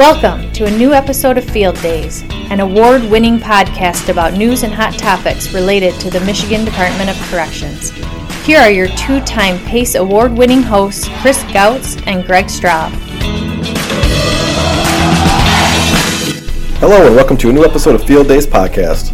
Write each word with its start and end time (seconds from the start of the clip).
Welcome 0.00 0.50
to 0.52 0.64
a 0.64 0.70
new 0.70 0.94
episode 0.94 1.36
of 1.36 1.44
Field 1.44 1.78
Days, 1.82 2.22
an 2.48 2.60
award 2.60 3.02
winning 3.02 3.38
podcast 3.38 4.08
about 4.08 4.32
news 4.32 4.62
and 4.62 4.72
hot 4.72 4.94
topics 4.94 5.52
related 5.52 5.92
to 6.00 6.08
the 6.08 6.20
Michigan 6.20 6.64
Department 6.64 7.10
of 7.10 7.16
Corrections. 7.28 7.90
Here 8.46 8.58
are 8.58 8.70
your 8.70 8.88
two 8.96 9.20
time 9.20 9.58
PACE 9.66 9.96
award 9.96 10.32
winning 10.32 10.62
hosts, 10.62 11.06
Chris 11.20 11.42
Gautz 11.52 12.02
and 12.06 12.24
Greg 12.24 12.46
Straub. 12.46 12.88
Hello, 16.78 17.06
and 17.06 17.14
welcome 17.14 17.36
to 17.36 17.50
a 17.50 17.52
new 17.52 17.66
episode 17.66 17.94
of 17.94 18.02
Field 18.04 18.26
Days 18.26 18.46
Podcast. 18.46 19.12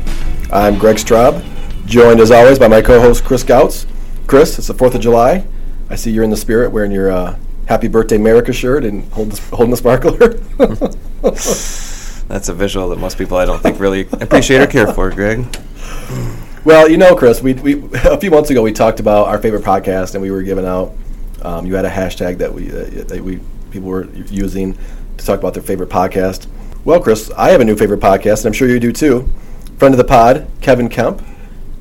I'm 0.53 0.79
Greg 0.79 0.99
Straub, 0.99 1.45
joined 1.87 2.21
as 2.21 2.31
always 2.31 2.61
by 2.61 2.69
my 2.69 2.81
co 2.81 3.01
host, 3.01 3.25
Chris 3.25 3.43
Gautz. 3.43 3.87
Chris, 4.29 4.57
it's 4.57 4.69
the 4.69 4.75
4th 4.75 4.95
of 4.95 5.01
July. 5.01 5.45
I 5.91 5.97
see 5.97 6.13
you're 6.13 6.23
in 6.23 6.31
the 6.31 6.37
spirit 6.37 6.71
wearing 6.71 6.93
your 6.93 7.11
uh, 7.11 7.37
Happy 7.67 7.89
Birthday 7.89 8.17
America 8.17 8.53
shirt 8.53 8.85
and 8.85 9.05
holding 9.13 9.35
the, 9.35 9.57
holding 9.57 9.71
the 9.71 9.77
sparkler. 9.77 10.29
That's 12.29 12.49
a 12.49 12.55
visual 12.55 12.89
that 12.89 12.99
most 12.99 13.19
people 13.19 13.37
I 13.37 13.45
don't 13.45 13.63
think 13.63 13.79
really 13.79 14.03
appreciate 14.13 14.61
or 14.61 14.67
care 14.67 14.93
for, 14.93 15.11
Greg. 15.11 15.47
Well, 16.65 16.89
you 16.89 16.97
know, 16.97 17.15
Chris, 17.15 17.43
we, 17.43 17.55
we 17.55 17.83
a 18.05 18.19
few 18.19 18.31
months 18.31 18.51
ago 18.51 18.63
we 18.63 18.73
talked 18.73 18.99
about 18.99 19.29
our 19.29 19.39
favorite 19.39 19.65
podcast, 19.65 20.15
and 20.15 20.23
we 20.23 20.31
were 20.31 20.43
giving 20.43 20.67
out. 20.67 20.93
Um, 21.43 21.67
you 21.67 21.77
had 21.77 21.85
a 21.85 21.91
hashtag 21.91 22.39
that 22.39 22.53
we 22.53 22.71
uh, 22.71 23.05
that 23.05 23.21
we 23.23 23.41
people 23.71 23.89
were 23.89 24.07
using 24.31 24.77
to 25.17 25.25
talk 25.25 25.39
about 25.39 25.55
their 25.55 25.63
favorite 25.63 25.91
podcast. 25.91 26.47
Well, 26.85 27.01
Chris, 27.01 27.31
I 27.37 27.51
have 27.51 27.61
a 27.61 27.65
new 27.65 27.77
favorite 27.77 28.01
podcast, 28.01 28.39
and 28.39 28.47
I'm 28.47 28.53
sure 28.53 28.69
you 28.69 28.81
do 28.81 28.93
too. 28.93 29.29
Friend 29.79 29.93
of 29.93 29.99
the 29.99 30.05
pod, 30.05 30.49
Kevin 30.61 30.89
Kemp, 30.89 31.23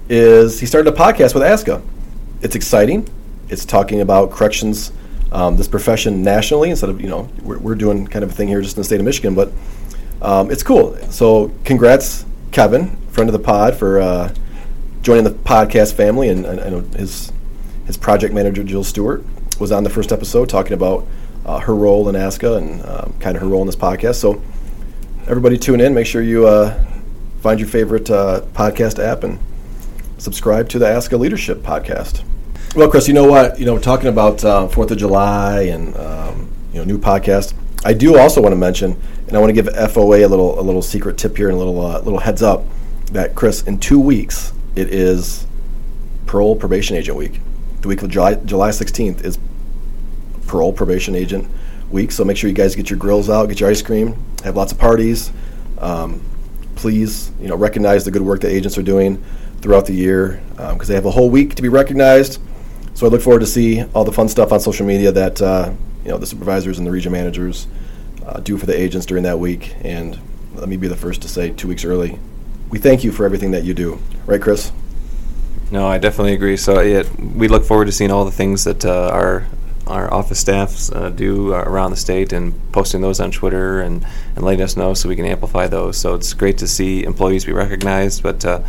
is 0.10 0.60
he 0.60 0.66
started 0.66 0.94
a 0.94 0.98
podcast 0.98 1.34
with 1.34 1.44
ASCA. 1.44 1.82
It's 2.42 2.56
exciting. 2.56 3.08
It's 3.50 3.66
talking 3.66 4.02
about 4.02 4.32
corrections 4.32 4.92
um, 5.36 5.58
this 5.58 5.68
profession 5.68 6.24
nationally 6.24 6.70
instead 6.70 6.90
of 6.90 7.02
you 7.02 7.10
know 7.10 7.30
we're, 7.44 7.60
we're 7.60 7.76
doing 7.76 8.08
kind 8.08 8.24
of 8.24 8.32
a 8.32 8.34
thing 8.34 8.48
here 8.48 8.62
just 8.62 8.78
in 8.78 8.82
the 8.82 8.86
state 8.86 9.02
of 9.02 9.06
Michigan, 9.06 9.36
but 9.36 9.52
um, 10.22 10.50
it's 10.50 10.64
cool. 10.64 10.98
So 11.12 11.54
congrats, 11.66 12.26
Kevin, 12.52 12.96
friend 13.08 13.30
of 13.30 13.34
the 13.34 13.40
pod, 13.40 13.76
for 13.76 14.00
uh, 14.00 14.34
joining 15.02 15.26
the 15.26 15.32
podcast 15.32 15.94
family, 15.94 16.30
and 16.30 16.48
I 16.48 16.70
know 16.70 16.80
his 16.80 17.34
his 17.86 17.98
project 17.98 18.34
manager 18.34 18.64
Jill 18.64 18.84
Stewart 18.84 19.24
was 19.60 19.72
on 19.72 19.84
the 19.84 19.90
first 19.90 20.14
episode 20.14 20.48
talking 20.48 20.74
about 20.74 21.06
uh, 21.46 21.60
her 21.60 21.76
role 21.76 22.08
in 22.08 22.16
ASCA 22.16 22.58
and 22.58 22.86
um, 22.86 23.14
kind 23.20 23.36
of 23.36 23.42
her 23.42 23.48
role 23.50 23.62
in 23.62 23.68
this 23.68 23.76
podcast. 23.76 24.16
So 24.16 24.42
everybody 25.28 25.58
tune 25.58 25.82
in. 25.82 25.94
Make 25.94 26.08
sure 26.08 26.22
you 26.22 26.48
uh, 26.48 26.82
find 27.42 27.60
your 27.60 27.70
favorite 27.70 28.10
uh, 28.10 28.42
podcast 28.54 29.04
app 29.04 29.24
and 29.24 29.38
subscribe 30.18 30.70
to 30.70 30.80
the 30.80 30.86
ASCA 30.86 31.20
Leadership 31.20 31.60
Podcast. 31.60 32.24
Well, 32.76 32.90
Chris, 32.90 33.08
you 33.08 33.14
know 33.14 33.24
what? 33.24 33.58
You 33.58 33.66
know, 33.66 33.80
talking 33.80 34.10
about 34.10 34.44
uh, 34.44 34.68
Fourth 34.68 34.92
of 34.92 34.98
July 34.98 35.62
and 35.62 35.96
um, 35.96 36.52
you 36.74 36.80
know 36.80 36.84
new 36.84 36.98
podcast. 36.98 37.54
I 37.86 37.94
do 37.94 38.18
also 38.18 38.42
want 38.42 38.52
to 38.52 38.58
mention, 38.58 39.02
and 39.30 39.38
I 39.38 39.40
want 39.40 39.50
to 39.50 39.54
give 39.54 39.74
FOA 39.74 40.26
a 40.26 40.28
little 40.28 40.60
a 40.60 40.62
little 40.62 40.82
secret 40.82 41.18
tip 41.18 41.38
here 41.38 41.48
and 41.48 41.56
a 41.56 41.58
little 41.58 41.80
uh, 41.80 42.02
little 42.02 42.20
heads 42.20 42.44
up 42.44 42.66
that 43.14 43.34
Chris, 43.34 43.64
in 43.64 43.80
two 43.80 43.98
weeks, 43.98 44.52
it 44.76 44.90
is 44.94 45.48
parole 46.26 46.54
probation 46.54 46.98
agent 46.98 47.18
week. 47.18 47.40
The 47.80 47.88
week 47.88 48.02
of 48.04 48.10
July 48.10 48.36
July 48.36 48.72
sixteenth 48.72 49.24
is 49.24 49.40
parole 50.46 50.74
probation 50.74 51.16
agent 51.16 51.48
week. 51.90 52.12
So 52.12 52.26
make 52.26 52.36
sure 52.36 52.50
you 52.50 52.56
guys 52.58 52.76
get 52.76 52.90
your 52.90 53.00
grills 53.00 53.30
out, 53.30 53.48
get 53.48 53.62
your 53.62 53.70
ice 53.70 53.82
cream, 53.82 54.22
have 54.44 54.58
lots 54.58 54.74
of 54.74 54.78
parties. 54.78 55.32
Um, 55.78 56.22
please, 56.76 57.32
you 57.40 57.48
know, 57.48 57.56
recognize 57.56 58.04
the 58.04 58.12
good 58.12 58.22
work 58.22 58.42
that 58.42 58.50
agents 58.50 58.78
are 58.78 58.84
doing 58.84 59.24
throughout 59.62 59.86
the 59.86 59.94
year 59.94 60.44
because 60.50 60.72
um, 60.72 60.88
they 60.88 60.96
have 60.96 61.06
a 61.06 61.12
whole 61.12 61.30
week 61.30 61.56
to 61.56 61.62
be 61.62 61.70
recognized. 61.70 62.42
So 62.96 63.06
I 63.06 63.10
look 63.10 63.22
forward 63.22 63.42
to 63.42 63.46
see 63.46 63.84
all 63.94 64.06
the 64.06 64.14
fun 64.14 64.30
stuff 64.30 64.54
on 64.54 64.62
social 64.62 64.86
media 64.86 65.12
that 65.12 65.42
uh, 65.42 65.74
you 66.04 66.12
know 66.12 66.18
the 66.18 66.26
supervisors 66.26 66.78
and 66.78 66.88
the 66.88 66.92
region 66.92 67.12
managers 67.12 67.68
uh, 68.26 68.40
do 68.40 68.58
for 68.58 68.66
the 68.66 68.78
agents 68.78 69.06
during 69.06 69.24
that 69.24 69.38
week. 69.38 69.76
And 69.82 70.18
let 70.56 70.70
me 70.70 70.78
be 70.78 70.88
the 70.88 70.96
first 70.96 71.22
to 71.24 71.28
say, 71.28 71.52
two 71.52 71.68
weeks 71.68 71.84
early, 71.84 72.18
we 72.70 72.80
thank 72.80 73.04
you 73.04 73.12
for 73.12 73.26
everything 73.26 73.52
that 73.52 73.66
you 73.66 73.74
do. 73.74 74.00
Right, 74.26 74.42
Chris? 74.42 74.72
No, 75.72 75.88
I 75.88 75.98
definitely 75.98 76.34
agree. 76.34 76.56
So 76.56 77.04
we 77.20 77.50
look 77.50 77.66
forward 77.66 77.86
to 77.86 77.92
seeing 77.92 78.12
all 78.12 78.24
the 78.24 78.32
things 78.32 78.64
that 78.64 78.86
uh, 78.86 79.10
our 79.12 79.46
our 79.88 80.12
office 80.12 80.40
staffs 80.40 80.90
uh, 80.92 81.10
do 81.10 81.54
around 81.54 81.92
the 81.92 81.98
state 81.98 82.32
and 82.34 82.54
posting 82.72 83.02
those 83.02 83.20
on 83.20 83.30
Twitter 83.30 83.82
and, 83.82 84.04
and 84.36 84.44
letting 84.44 84.62
us 84.62 84.76
know 84.76 84.94
so 84.94 85.08
we 85.08 85.16
can 85.16 85.26
amplify 85.26 85.68
those. 85.68 85.96
So 85.98 86.16
it's 86.16 86.34
great 86.34 86.58
to 86.60 86.68
see 86.68 87.04
employees 87.04 87.46
be 87.46 87.52
recognized, 87.52 88.24
but 88.24 88.44
uh, 88.46 88.62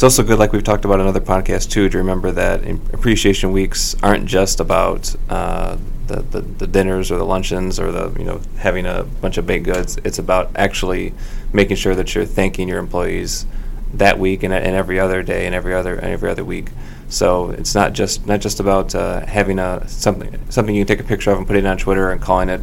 it's 0.00 0.02
also 0.02 0.22
good, 0.22 0.38
like 0.38 0.54
we've 0.54 0.64
talked 0.64 0.86
about 0.86 0.98
in 0.98 1.06
other 1.06 1.20
podcasts 1.20 1.68
too, 1.68 1.90
to 1.90 1.98
remember 1.98 2.30
that 2.30 2.66
appreciation 2.94 3.52
weeks 3.52 3.94
aren't 4.02 4.24
just 4.24 4.58
about 4.58 5.14
uh, 5.28 5.76
the, 6.06 6.22
the, 6.22 6.40
the 6.40 6.66
dinners 6.66 7.10
or 7.10 7.18
the 7.18 7.26
luncheons 7.26 7.78
or 7.78 7.92
the 7.92 8.10
you 8.18 8.24
know 8.24 8.40
having 8.56 8.86
a 8.86 9.04
bunch 9.20 9.36
of 9.36 9.46
baked 9.46 9.66
goods. 9.66 9.98
It's 10.02 10.18
about 10.18 10.52
actually 10.56 11.12
making 11.52 11.76
sure 11.76 11.94
that 11.94 12.14
you're 12.14 12.24
thanking 12.24 12.66
your 12.66 12.78
employees 12.78 13.44
that 13.92 14.18
week 14.18 14.42
and, 14.42 14.54
and 14.54 14.74
every 14.74 14.98
other 14.98 15.22
day 15.22 15.44
and 15.44 15.54
every 15.54 15.74
other 15.74 15.96
and 15.96 16.06
every 16.06 16.30
other 16.30 16.46
week. 16.46 16.70
So 17.10 17.50
it's 17.50 17.74
not 17.74 17.92
just 17.92 18.26
not 18.26 18.40
just 18.40 18.58
about 18.58 18.94
uh, 18.94 19.26
having 19.26 19.58
a 19.58 19.86
something 19.86 20.34
something 20.48 20.74
you 20.74 20.86
can 20.86 20.96
take 20.96 21.04
a 21.04 21.06
picture 21.06 21.30
of 21.30 21.36
and 21.36 21.46
put 21.46 21.56
it 21.56 21.66
on 21.66 21.76
Twitter 21.76 22.10
and 22.10 22.22
calling 22.22 22.48
it 22.48 22.62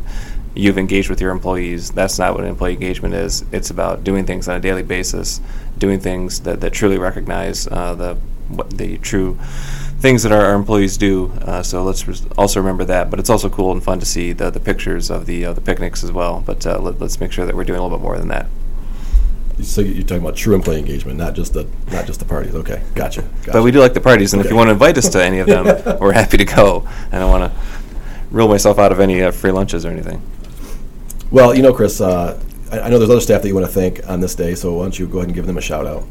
you've 0.57 0.77
engaged 0.77 1.09
with 1.09 1.21
your 1.21 1.31
employees. 1.31 1.91
That's 1.91 2.19
not 2.19 2.35
what 2.35 2.43
employee 2.43 2.73
engagement 2.73 3.13
is. 3.13 3.45
It's 3.51 3.69
about 3.69 4.03
doing 4.03 4.25
things 4.25 4.47
on 4.47 4.55
a 4.55 4.59
daily 4.59 4.83
basis, 4.83 5.41
doing 5.77 5.99
things 5.99 6.41
that, 6.41 6.61
that 6.61 6.73
truly 6.73 6.97
recognize 6.97 7.67
uh, 7.67 7.95
the 7.95 8.17
what 8.49 8.77
the 8.77 8.97
true 8.99 9.37
things 9.99 10.23
that 10.23 10.31
our, 10.31 10.45
our 10.45 10.55
employees 10.55 10.97
do. 10.97 11.31
Uh, 11.41 11.61
so 11.61 11.83
let's 11.83 12.07
res- 12.07 12.25
also 12.37 12.59
remember 12.59 12.85
that. 12.85 13.09
But 13.09 13.19
it's 13.19 13.29
also 13.29 13.49
cool 13.49 13.71
and 13.71 13.83
fun 13.83 13.99
to 13.99 14.05
see 14.05 14.31
the, 14.31 14.49
the 14.49 14.59
pictures 14.59 15.09
of 15.09 15.25
the 15.25 15.45
uh, 15.45 15.53
the 15.53 15.61
picnics 15.61 16.03
as 16.03 16.11
well. 16.11 16.43
But 16.45 16.65
uh, 16.65 16.79
let, 16.79 17.01
us 17.01 17.19
make 17.19 17.31
sure 17.31 17.45
that 17.45 17.55
we're 17.55 17.63
doing 17.63 17.79
a 17.79 17.83
little 17.83 17.97
bit 17.97 18.03
more 18.03 18.17
than 18.17 18.29
that. 18.29 18.47
So 19.61 19.81
you're 19.81 20.03
talking 20.03 20.21
about 20.21 20.35
true 20.35 20.53
employee 20.53 20.79
engagement, 20.79 21.17
not 21.17 21.33
just 21.33 21.53
the 21.53 21.67
not 21.91 22.05
just 22.05 22.19
the 22.19 22.25
parties. 22.25 22.55
Okay, 22.55 22.81
gotcha. 22.95 23.21
gotcha. 23.21 23.51
But 23.51 23.63
we 23.63 23.71
do 23.71 23.79
like 23.79 23.93
the 23.93 24.01
parties, 24.01 24.33
and 24.33 24.39
okay. 24.39 24.47
if 24.47 24.51
you 24.51 24.55
want 24.55 24.67
to 24.67 24.73
invite 24.73 24.97
us 24.97 25.09
to 25.09 25.23
any 25.23 25.39
of 25.39 25.47
them, 25.47 25.65
we're 25.99 26.13
happy 26.13 26.37
to 26.37 26.45
go. 26.45 26.87
I 27.11 27.19
don't 27.19 27.29
want 27.29 27.51
to 27.51 27.59
rule 28.29 28.47
myself 28.47 28.77
out 28.77 28.91
of 28.91 28.99
any 28.99 29.23
uh, 29.23 29.31
free 29.31 29.51
lunches 29.51 29.85
or 29.85 29.89
anything. 29.89 30.21
Well, 31.29 31.53
you 31.53 31.61
know, 31.61 31.73
Chris, 31.73 31.99
uh, 31.99 32.41
I, 32.71 32.79
I 32.81 32.89
know 32.89 32.99
there's 32.99 33.09
other 33.09 33.19
staff 33.19 33.41
that 33.41 33.47
you 33.49 33.53
want 33.55 33.67
to 33.67 33.71
thank 33.71 34.07
on 34.07 34.21
this 34.21 34.33
day, 34.33 34.55
so 34.55 34.75
why 34.75 34.83
don't 34.83 34.97
you 34.97 35.07
go 35.07 35.17
ahead 35.17 35.27
and 35.27 35.35
give 35.35 35.45
them 35.45 35.57
a 35.57 35.61
shout 35.61 35.85
out? 35.85 36.05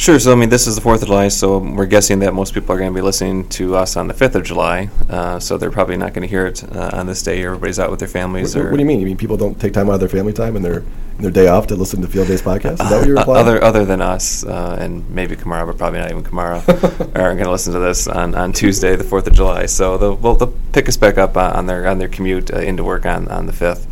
Sure. 0.00 0.18
So, 0.18 0.32
I 0.32 0.34
mean, 0.34 0.48
this 0.48 0.66
is 0.66 0.76
the 0.76 0.80
4th 0.80 1.02
of 1.02 1.08
July, 1.08 1.28
so 1.28 1.58
we're 1.58 1.84
guessing 1.84 2.20
that 2.20 2.32
most 2.32 2.54
people 2.54 2.74
are 2.74 2.78
going 2.78 2.90
to 2.90 2.94
be 2.94 3.02
listening 3.02 3.46
to 3.50 3.76
us 3.76 3.98
on 3.98 4.08
the 4.08 4.14
5th 4.14 4.34
of 4.34 4.44
July. 4.44 4.88
Uh, 5.10 5.38
so, 5.38 5.58
they're 5.58 5.70
probably 5.70 5.98
not 5.98 6.14
going 6.14 6.22
to 6.22 6.26
hear 6.26 6.46
it 6.46 6.64
uh, 6.74 6.88
on 6.94 7.06
this 7.06 7.22
day. 7.22 7.44
Everybody's 7.44 7.78
out 7.78 7.90
with 7.90 7.98
their 7.98 8.08
families. 8.08 8.56
What, 8.56 8.64
what, 8.64 8.72
do 8.72 8.78
you 8.78 8.86
mean? 8.86 9.00
You 9.00 9.04
mean 9.04 9.18
people 9.18 9.36
don't 9.36 9.60
take 9.60 9.74
time 9.74 9.90
out 9.90 9.92
of 9.92 10.00
their 10.00 10.08
family 10.08 10.32
time 10.32 10.56
and 10.56 10.64
their 10.64 10.84
their 11.18 11.30
day 11.30 11.48
off 11.48 11.66
to 11.66 11.76
listen 11.76 12.00
to 12.00 12.08
Field 12.08 12.28
Days 12.28 12.40
podcast? 12.40 12.72
Is 12.72 12.78
that 12.78 12.92
what 12.92 13.06
you're 13.06 13.18
uh, 13.18 13.20
implying? 13.20 13.46
other, 13.46 13.62
other 13.62 13.84
than 13.84 14.00
us, 14.00 14.42
uh, 14.42 14.78
and 14.80 15.08
maybe 15.10 15.36
Kamara, 15.36 15.66
but 15.66 15.76
probably 15.76 15.98
not 15.98 16.10
even 16.10 16.22
Kamara, 16.22 16.66
are 17.14 17.34
going 17.34 17.44
to 17.44 17.50
listen 17.50 17.74
to 17.74 17.78
this 17.78 18.08
on, 18.08 18.34
on 18.34 18.54
Tuesday, 18.54 18.96
the 18.96 19.04
4th 19.04 19.26
of 19.26 19.34
July. 19.34 19.66
So, 19.66 19.98
they'll, 19.98 20.16
well, 20.16 20.34
they'll 20.34 20.54
pick 20.72 20.88
us 20.88 20.96
back 20.96 21.18
up 21.18 21.36
on 21.36 21.66
their 21.66 21.86
on 21.86 21.98
their 21.98 22.08
commute 22.08 22.50
uh, 22.50 22.60
into 22.60 22.84
work 22.84 23.04
on, 23.04 23.28
on 23.28 23.44
the 23.44 23.52
5th. 23.52 23.86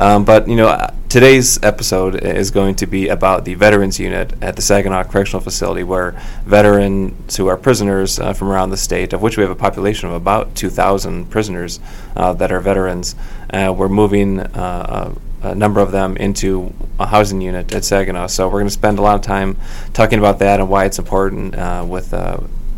Um, 0.00 0.24
but 0.24 0.48
you 0.48 0.56
know, 0.56 0.68
uh, 0.68 0.94
today's 1.10 1.62
episode 1.62 2.24
is 2.24 2.50
going 2.50 2.74
to 2.76 2.86
be 2.86 3.08
about 3.08 3.44
the 3.44 3.52
Veterans 3.52 4.00
Unit 4.00 4.32
at 4.40 4.56
the 4.56 4.62
Saginaw 4.62 5.04
Correctional 5.04 5.42
Facility, 5.42 5.82
where 5.82 6.12
veterans 6.46 7.36
who 7.36 7.48
are 7.48 7.58
prisoners 7.58 8.18
uh, 8.18 8.32
from 8.32 8.48
around 8.48 8.70
the 8.70 8.78
state, 8.78 9.12
of 9.12 9.20
which 9.20 9.36
we 9.36 9.42
have 9.42 9.50
a 9.50 9.54
population 9.54 10.08
of 10.08 10.14
about 10.14 10.54
2,000 10.54 11.26
prisoners 11.26 11.80
uh, 12.16 12.32
that 12.32 12.50
are 12.50 12.60
veterans, 12.60 13.14
uh, 13.52 13.74
we're 13.76 13.90
moving 13.90 14.40
uh, 14.40 15.14
a 15.42 15.54
number 15.54 15.80
of 15.80 15.92
them 15.92 16.16
into 16.16 16.72
a 16.98 17.06
housing 17.06 17.42
unit 17.42 17.70
at 17.74 17.84
Saginaw. 17.84 18.28
So 18.28 18.46
we're 18.46 18.60
going 18.60 18.68
to 18.68 18.70
spend 18.70 18.98
a 18.98 19.02
lot 19.02 19.16
of 19.16 19.22
time 19.22 19.58
talking 19.92 20.18
about 20.18 20.38
that 20.38 20.60
and 20.60 20.70
why 20.70 20.86
it's 20.86 20.98
important 20.98 21.54
uh, 21.54 21.84
with 21.86 22.14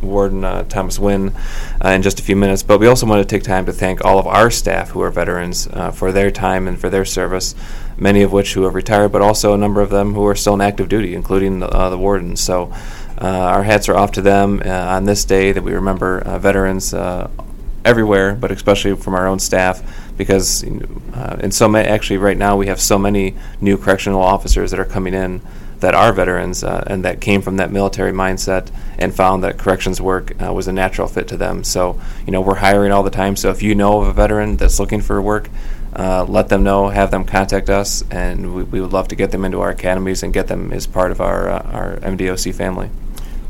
Warden 0.03 0.45
uh, 0.45 0.65
Thomas 0.65 0.99
Winn 0.99 1.33
uh, 1.85 1.91
in 1.91 2.03
just 2.03 2.21
a 2.21 2.23
few 2.23 2.37
minutes. 2.37 2.63
But 2.63 2.79
we 2.79 2.87
also 2.87 3.07
want 3.07 3.27
to 3.27 3.35
take 3.37 3.45
time 3.45 3.67
to 3.67 3.73
thank 3.73 4.05
all 4.05 4.19
of 4.19 4.27
our 4.27 4.51
staff 4.51 4.91
who 4.91 5.01
are 5.03 5.11
veterans 5.11 5.69
uh, 5.69 5.91
for 5.91 6.13
their 6.13 6.31
time 6.31 6.69
and 6.69 6.79
for 6.79 6.91
their 6.91 7.05
service, 7.05 7.55
many 7.97 8.23
of 8.23 8.33
which 8.33 8.55
who 8.55 8.65
have 8.65 8.75
retired, 8.75 9.13
but 9.13 9.23
also 9.23 9.55
a 9.55 9.59
number 9.59 9.81
of 9.81 9.91
them 9.91 10.15
who 10.15 10.27
are 10.27 10.35
still 10.35 10.55
in 10.55 10.61
active 10.61 10.89
duty, 10.89 11.15
including 11.15 11.61
the, 11.61 11.69
uh, 11.69 11.89
the 11.89 11.99
wardens. 11.99 12.41
So 12.41 12.73
uh, 13.21 13.27
our 13.27 13.63
hats 13.63 13.89
are 13.89 13.97
off 13.97 14.13
to 14.13 14.23
them 14.23 14.61
on 14.63 15.05
this 15.05 15.25
day 15.25 15.53
that 15.53 15.63
we 15.63 15.73
remember 15.73 16.23
veterans 16.39 16.93
everywhere, 17.85 18.35
but 18.35 18.53
especially 18.53 18.95
from 18.95 19.15
our 19.15 19.27
own 19.27 19.39
staff, 19.39 19.83
because 20.17 20.65
uh, 21.15 21.51
so 21.51 21.69
many, 21.69 21.89
actually 21.89 22.17
right 22.17 22.37
now 22.37 22.57
we 22.57 22.67
have 22.67 22.81
so 22.81 22.99
many 22.99 23.35
new 23.61 23.77
correctional 23.77 24.23
officers 24.23 24.71
that 24.71 24.79
are 24.79 24.85
coming 24.85 25.15
in 25.15 25.41
that 25.83 25.95
are 25.95 26.13
veterans 26.13 26.65
uh, 26.65 26.83
and 26.87 27.05
that 27.05 27.21
came 27.21 27.43
from 27.43 27.59
that 27.59 27.71
military 27.71 28.13
mindset 28.13 28.71
and 28.99 29.15
found 29.15 29.45
that 29.45 29.59
corrections 29.59 30.01
work 30.01 30.33
uh, 30.43 30.53
was 30.53 30.67
a 30.67 30.73
natural 30.73 31.07
fit 31.07 31.29
to 31.29 31.37
them. 31.37 31.63
So, 31.63 32.01
you 32.25 32.33
know, 32.33 32.41
we're 32.41 32.57
hiring 32.57 32.93
all 32.93 33.03
the 33.03 33.11
time. 33.11 33.37
So 33.37 33.51
if 33.51 33.63
you 33.63 33.75
know 33.75 34.01
of 34.01 34.09
a 34.09 34.13
veteran 34.13 34.57
that's 34.57 34.81
looking 34.81 35.01
for 35.01 35.21
work, 35.21 35.51
uh, 35.95 36.25
let 36.27 36.49
them 36.49 36.63
know, 36.63 36.89
have 36.89 37.11
them 37.11 37.25
contact 37.25 37.69
us, 37.69 38.03
and 38.11 38.55
we, 38.55 38.63
we, 38.63 38.81
would 38.81 38.95
love 38.95 39.09
to 39.09 39.15
get 39.15 39.31
them 39.31 39.45
into 39.45 39.61
our 39.61 39.71
academies 39.71 40.23
and 40.23 40.33
get 40.33 40.47
them 40.47 40.73
as 40.73 40.87
part 40.87 41.11
of 41.11 41.21
our, 41.21 41.51
uh, 41.51 41.71
our 41.71 41.97
MDOC 41.97 42.55
family. 42.55 42.89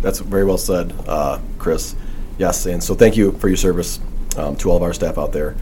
That's 0.00 0.18
very 0.18 0.44
well 0.44 0.58
said, 0.58 0.92
uh, 1.06 1.38
Chris. 1.58 1.94
Yes, 2.38 2.66
and 2.66 2.82
so 2.82 2.96
thank 2.96 3.16
you 3.16 3.30
for 3.32 3.46
your 3.46 3.56
service 3.56 4.00
um, 4.36 4.56
to 4.56 4.70
all 4.70 4.76
of 4.76 4.82
our 4.82 4.92
staff 4.92 5.18
out 5.18 5.32
there. 5.32 5.54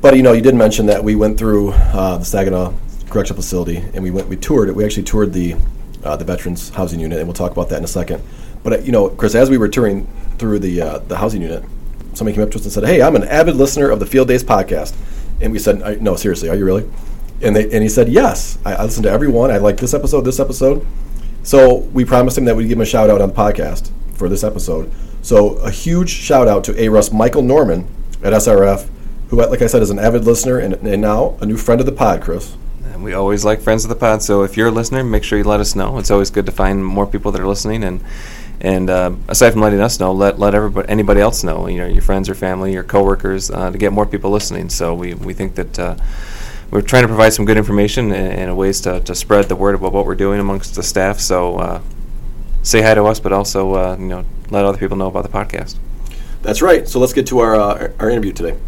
But 0.00 0.16
you 0.16 0.22
know, 0.22 0.32
you 0.32 0.42
did 0.42 0.54
mention 0.54 0.86
that 0.86 1.02
we 1.02 1.16
went 1.16 1.36
through 1.38 1.72
uh, 1.72 2.18
the 2.18 2.24
Saginaw 2.24 2.74
Correctional 3.12 3.42
Facility, 3.42 3.76
and 3.76 4.02
we 4.02 4.10
went, 4.10 4.28
we 4.28 4.36
toured 4.36 4.68
it. 4.68 4.74
We 4.74 4.84
actually 4.84 5.04
toured 5.04 5.32
the 5.32 5.56
uh, 6.02 6.16
the 6.16 6.24
Veterans 6.24 6.70
Housing 6.70 6.98
Unit, 6.98 7.18
and 7.18 7.28
we'll 7.28 7.34
talk 7.34 7.52
about 7.52 7.68
that 7.68 7.78
in 7.78 7.84
a 7.84 7.88
second. 7.88 8.22
But 8.62 8.72
uh, 8.72 8.78
you 8.78 8.92
know, 8.92 9.10
Chris, 9.10 9.34
as 9.34 9.50
we 9.50 9.58
were 9.58 9.68
touring 9.68 10.06
through 10.38 10.60
the 10.60 10.80
uh, 10.80 10.98
the 10.98 11.16
housing 11.16 11.42
unit, 11.42 11.62
somebody 12.14 12.34
came 12.34 12.44
up 12.44 12.50
to 12.52 12.58
us 12.58 12.64
and 12.64 12.72
said, 12.72 12.84
"Hey, 12.84 13.02
I'm 13.02 13.14
an 13.14 13.24
avid 13.24 13.56
listener 13.56 13.90
of 13.90 14.00
the 14.00 14.06
Field 14.06 14.28
Days 14.28 14.42
podcast," 14.42 14.94
and 15.40 15.52
we 15.52 15.58
said, 15.58 16.02
"No, 16.02 16.16
seriously, 16.16 16.48
are 16.48 16.56
you 16.56 16.64
really?" 16.64 16.88
And 17.42 17.54
they 17.54 17.64
and 17.64 17.82
he 17.82 17.88
said, 17.88 18.08
"Yes, 18.08 18.58
I, 18.64 18.74
I 18.74 18.84
listened 18.84 19.04
to 19.04 19.10
every 19.10 19.28
one. 19.28 19.50
I 19.50 19.58
like 19.58 19.76
this 19.76 19.94
episode, 19.94 20.22
this 20.22 20.40
episode." 20.40 20.86
So 21.42 21.76
we 21.92 22.04
promised 22.04 22.38
him 22.38 22.44
that 22.46 22.56
we'd 22.56 22.68
give 22.68 22.78
him 22.78 22.82
a 22.82 22.86
shout 22.86 23.10
out 23.10 23.20
on 23.20 23.28
the 23.28 23.34
podcast 23.34 23.90
for 24.14 24.28
this 24.28 24.44
episode. 24.44 24.92
So 25.22 25.56
a 25.58 25.70
huge 25.70 26.10
shout 26.10 26.48
out 26.48 26.64
to 26.64 26.80
A. 26.80 26.88
Russ 26.88 27.12
Michael 27.12 27.42
Norman 27.42 27.88
at 28.22 28.32
SRF, 28.32 28.88
who, 29.28 29.36
like 29.36 29.60
I 29.60 29.66
said, 29.66 29.82
is 29.82 29.90
an 29.90 29.98
avid 29.98 30.24
listener 30.24 30.58
and, 30.58 30.74
and 30.74 31.02
now 31.02 31.36
a 31.40 31.46
new 31.46 31.56
friend 31.56 31.80
of 31.80 31.86
the 31.86 31.92
pod, 31.92 32.22
Chris. 32.22 32.56
We 33.02 33.14
always 33.14 33.44
like 33.44 33.60
friends 33.60 33.84
of 33.84 33.88
the 33.88 33.96
pod. 33.96 34.22
So 34.22 34.42
if 34.42 34.56
you're 34.56 34.68
a 34.68 34.70
listener, 34.70 35.02
make 35.02 35.24
sure 35.24 35.38
you 35.38 35.44
let 35.44 35.60
us 35.60 35.74
know. 35.74 35.98
It's 35.98 36.10
always 36.10 36.30
good 36.30 36.46
to 36.46 36.52
find 36.52 36.84
more 36.84 37.06
people 37.06 37.32
that 37.32 37.40
are 37.40 37.48
listening. 37.48 37.82
And 37.84 38.02
and 38.60 38.88
uh, 38.88 39.12
aside 39.26 39.50
from 39.50 39.60
letting 39.60 39.80
us 39.80 39.98
know, 39.98 40.12
let 40.12 40.38
let 40.38 40.54
everybody 40.54 40.88
anybody 40.88 41.20
else 41.20 41.42
know. 41.42 41.66
You 41.66 41.78
know, 41.78 41.86
your 41.86 42.02
friends 42.02 42.28
or 42.28 42.34
family, 42.34 42.72
your 42.72 42.84
coworkers, 42.84 43.50
uh, 43.50 43.70
to 43.72 43.78
get 43.78 43.92
more 43.92 44.06
people 44.06 44.30
listening. 44.30 44.68
So 44.70 44.94
we 44.94 45.14
we 45.14 45.34
think 45.34 45.56
that. 45.56 45.78
Uh, 45.78 45.96
we're 46.70 46.80
trying 46.80 47.02
to 47.02 47.08
provide 47.08 47.34
some 47.34 47.44
good 47.44 47.58
information 47.58 48.12
and, 48.12 48.32
and, 48.32 48.56
ways 48.56 48.80
to, 48.80 48.98
to 49.00 49.14
spread 49.14 49.46
the 49.46 49.54
word 49.54 49.74
about 49.74 49.92
what 49.92 50.06
we're 50.06 50.14
doing 50.14 50.40
amongst 50.40 50.74
the 50.74 50.82
staff. 50.82 51.20
So 51.20 51.58
uh, 51.58 51.82
say 52.62 52.80
hi 52.80 52.94
to 52.94 53.04
us, 53.04 53.20
but 53.20 53.30
also 53.30 53.74
uh, 53.74 53.96
you 53.98 54.06
know 54.06 54.24
let 54.48 54.64
other 54.64 54.78
people 54.78 54.96
know 54.96 55.08
about 55.08 55.22
the 55.24 55.28
podcast. 55.28 55.76
That's 56.40 56.62
right. 56.62 56.88
So 56.88 56.98
let's 56.98 57.12
get 57.12 57.26
to 57.26 57.40
our 57.40 57.54
uh, 57.56 57.92
our 57.98 58.08
interview 58.08 58.32
today. 58.32 58.58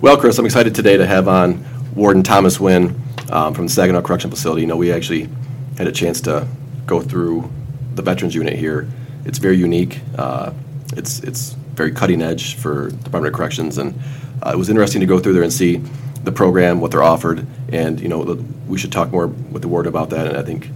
Well, 0.00 0.16
Chris, 0.16 0.38
I'm 0.38 0.46
excited 0.46 0.76
today 0.76 0.96
to 0.96 1.06
have 1.06 1.26
on 1.26 1.64
Warden 1.96 2.22
Thomas 2.22 2.60
Winn 2.60 3.00
um, 3.30 3.54
from 3.54 3.66
the 3.66 3.72
Saginaw 3.72 4.02
Correctional 4.02 4.34
Facility. 4.34 4.62
You 4.62 4.66
know, 4.66 4.76
we 4.76 4.92
actually 4.92 5.28
had 5.76 5.86
a 5.86 5.92
chance 5.92 6.20
to 6.22 6.46
go 6.86 7.00
through 7.00 7.50
the 7.94 8.02
Veterans 8.02 8.34
Unit 8.34 8.54
here. 8.54 8.88
It's 9.24 9.38
very 9.38 9.56
unique. 9.56 10.00
Uh, 10.16 10.52
it's 10.96 11.20
it's 11.20 11.52
very 11.74 11.92
cutting 11.92 12.22
edge 12.22 12.54
for 12.56 12.90
Department 12.90 13.26
of 13.26 13.32
Corrections, 13.34 13.78
and 13.78 13.98
uh, 14.44 14.50
it 14.52 14.56
was 14.56 14.68
interesting 14.68 15.00
to 15.00 15.06
go 15.06 15.18
through 15.18 15.32
there 15.32 15.42
and 15.42 15.52
see 15.52 15.82
the 16.22 16.32
program, 16.32 16.80
what 16.80 16.90
they're 16.90 17.02
offered, 17.02 17.46
and 17.72 18.00
you 18.00 18.08
know 18.08 18.22
we 18.66 18.78
should 18.78 18.92
talk 18.92 19.10
more 19.10 19.26
with 19.26 19.62
the 19.62 19.68
ward 19.68 19.86
about 19.86 20.10
that. 20.10 20.26
And 20.26 20.36
I 20.36 20.42
think 20.42 20.70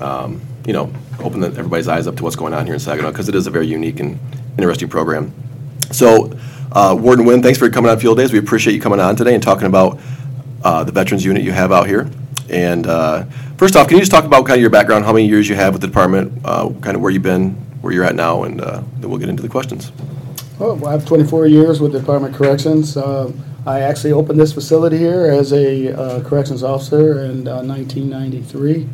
um, 0.00 0.40
you 0.66 0.72
know 0.72 0.92
open 1.20 1.40
the, 1.40 1.48
everybody's 1.48 1.88
eyes 1.88 2.06
up 2.06 2.16
to 2.16 2.22
what's 2.22 2.36
going 2.36 2.54
on 2.54 2.66
here 2.66 2.74
in 2.74 2.80
Saginaw 2.80 3.10
because 3.10 3.28
it 3.28 3.34
is 3.34 3.46
a 3.46 3.50
very 3.50 3.66
unique 3.66 4.00
and 4.00 4.18
interesting 4.58 4.88
program. 4.88 5.32
So, 5.90 6.36
uh, 6.72 6.96
Warden 6.98 7.24
Winn, 7.24 7.42
thanks 7.42 7.58
for 7.58 7.68
coming 7.70 7.90
on 7.90 7.98
Field 7.98 8.18
Days. 8.18 8.32
We 8.32 8.38
appreciate 8.38 8.74
you 8.74 8.80
coming 8.80 9.00
on 9.00 9.16
today 9.16 9.34
and 9.34 9.42
talking 9.42 9.66
about 9.66 9.98
the 10.64 10.92
veterans 10.92 11.24
unit 11.24 11.42
you 11.42 11.52
have 11.52 11.70
out 11.70 11.86
here. 11.86 12.10
And 12.48 12.86
uh, 12.86 13.24
first 13.56 13.76
off, 13.76 13.88
can 13.88 13.96
you 13.96 14.02
just 14.02 14.12
talk 14.12 14.24
about 14.24 14.46
kind 14.46 14.56
of 14.56 14.60
your 14.60 14.70
background, 14.70 15.04
how 15.04 15.12
many 15.12 15.26
years 15.26 15.48
you 15.48 15.54
have 15.54 15.72
with 15.72 15.80
the 15.80 15.88
department, 15.88 16.40
uh, 16.44 16.70
kind 16.80 16.96
of 16.96 17.00
where 17.00 17.10
you've 17.10 17.22
been, 17.22 17.52
where 17.80 17.92
you're 17.92 18.04
at 18.04 18.14
now, 18.14 18.44
and 18.44 18.60
uh, 18.60 18.82
then 18.98 19.10
we'll 19.10 19.18
get 19.18 19.28
into 19.28 19.42
the 19.42 19.48
questions. 19.48 19.92
Well, 20.58 20.86
I 20.86 20.92
have 20.92 21.04
24 21.04 21.46
years 21.46 21.80
with 21.80 21.92
the 21.92 22.00
Department 22.00 22.34
of 22.34 22.38
Corrections. 22.38 22.96
Uh, 22.96 23.32
I 23.66 23.80
actually 23.80 24.12
opened 24.12 24.38
this 24.38 24.52
facility 24.52 24.98
here 24.98 25.26
as 25.26 25.52
a 25.52 25.98
uh, 25.98 26.22
corrections 26.22 26.62
officer 26.62 27.24
in 27.24 27.44
1993. 27.44 28.88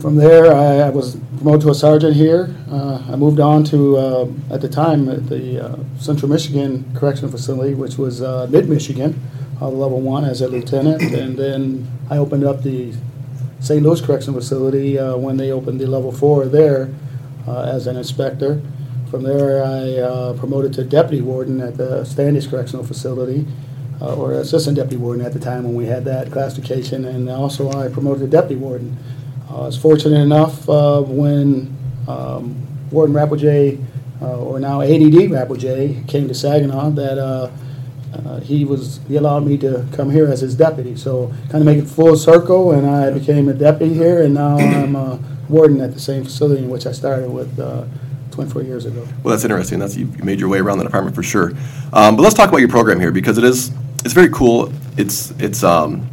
From 0.00 0.16
there, 0.16 0.52
I, 0.52 0.80
I, 0.80 0.90
was 0.90 1.16
promoted 1.36 1.62
to 1.62 1.70
a 1.70 1.74
sergeant 1.74 2.14
here. 2.14 2.54
I 2.70 3.16
moved 3.16 3.40
on 3.40 3.64
to, 3.64 4.36
at 4.50 4.60
the 4.60 4.68
time, 4.68 5.06
the 5.06 5.86
Central 5.98 6.30
Michigan 6.30 6.84
Correctional 6.94 7.30
Facility, 7.30 7.74
which 7.74 7.96
was 7.96 8.20
mid 8.50 8.68
Michigan 8.68 9.18
uh, 9.60 9.68
level 9.68 10.00
one 10.00 10.24
as 10.24 10.40
a 10.40 10.48
lieutenant, 10.48 11.02
and 11.02 11.36
then 11.36 11.88
I 12.10 12.18
opened 12.18 12.44
up 12.44 12.62
the 12.62 12.94
St. 13.60 13.82
Louis 13.82 14.00
Correctional 14.00 14.40
Facility 14.40 14.98
uh, 14.98 15.16
when 15.16 15.36
they 15.36 15.50
opened 15.50 15.80
the 15.80 15.86
level 15.86 16.12
four 16.12 16.46
there 16.46 16.92
uh, 17.46 17.62
as 17.62 17.86
an 17.86 17.96
inspector. 17.96 18.60
From 19.10 19.22
there, 19.22 19.64
I 19.64 19.98
uh, 19.98 20.32
promoted 20.34 20.72
to 20.74 20.84
deputy 20.84 21.22
warden 21.22 21.60
at 21.60 21.76
the 21.76 22.04
Standish 22.04 22.46
Correctional 22.46 22.84
Facility, 22.84 23.46
uh, 24.00 24.16
or 24.16 24.32
assistant 24.32 24.76
deputy 24.76 24.96
warden 24.96 25.24
at 25.24 25.32
the 25.32 25.38
time 25.38 25.64
when 25.64 25.74
we 25.74 25.86
had 25.86 26.04
that 26.04 26.32
classification, 26.32 27.04
and 27.04 27.30
also 27.30 27.70
I 27.70 27.88
promoted 27.88 28.20
to 28.22 28.26
deputy 28.26 28.56
warden. 28.56 28.98
I 29.48 29.52
was 29.52 29.78
fortunate 29.78 30.20
enough 30.20 30.66
when 30.66 31.76
um, 32.08 32.66
Warden 32.90 33.14
Rappel 33.14 33.78
or 34.20 34.58
now 34.58 34.80
ADD 34.80 35.30
Rappel 35.30 35.56
came 36.08 36.26
to 36.26 36.34
Saginaw, 36.34 36.90
that 36.90 37.52
uh, 38.26 38.40
he 38.40 38.64
was 38.64 39.00
he 39.08 39.16
allowed 39.16 39.46
me 39.46 39.58
to 39.58 39.86
come 39.92 40.10
here 40.10 40.26
as 40.26 40.40
his 40.40 40.54
deputy. 40.54 40.96
So 40.96 41.28
kind 41.50 41.56
of 41.56 41.64
make 41.64 41.78
it 41.78 41.86
full 41.86 42.16
circle, 42.16 42.72
and 42.72 42.86
I 42.86 43.10
became 43.10 43.48
a 43.48 43.54
deputy 43.54 43.94
here, 43.94 44.22
and 44.22 44.34
now 44.34 44.56
I'm 44.56 44.96
a 44.96 45.18
warden 45.48 45.80
at 45.80 45.94
the 45.94 46.00
same 46.00 46.24
facility 46.24 46.62
in 46.62 46.70
which 46.70 46.86
I 46.86 46.92
started 46.92 47.30
with. 47.30 47.58
Uh, 47.58 47.84
24 48.30 48.62
years 48.62 48.84
ago. 48.84 49.06
Well, 49.22 49.30
that's 49.30 49.44
interesting. 49.44 49.78
That's 49.78 49.96
you 49.96 50.06
made 50.24 50.40
your 50.40 50.48
way 50.48 50.58
around 50.58 50.78
the 50.78 50.84
department 50.84 51.14
for 51.14 51.22
sure. 51.22 51.52
Um, 51.92 52.16
but 52.16 52.22
let's 52.22 52.34
talk 52.34 52.48
about 52.48 52.58
your 52.58 52.68
program 52.68 52.98
here 52.98 53.12
because 53.12 53.38
it 53.38 53.44
is 53.44 53.70
it's 54.04 54.12
very 54.12 54.28
cool. 54.30 54.72
It's 54.96 55.30
it's 55.38 55.62
um, 55.62 56.08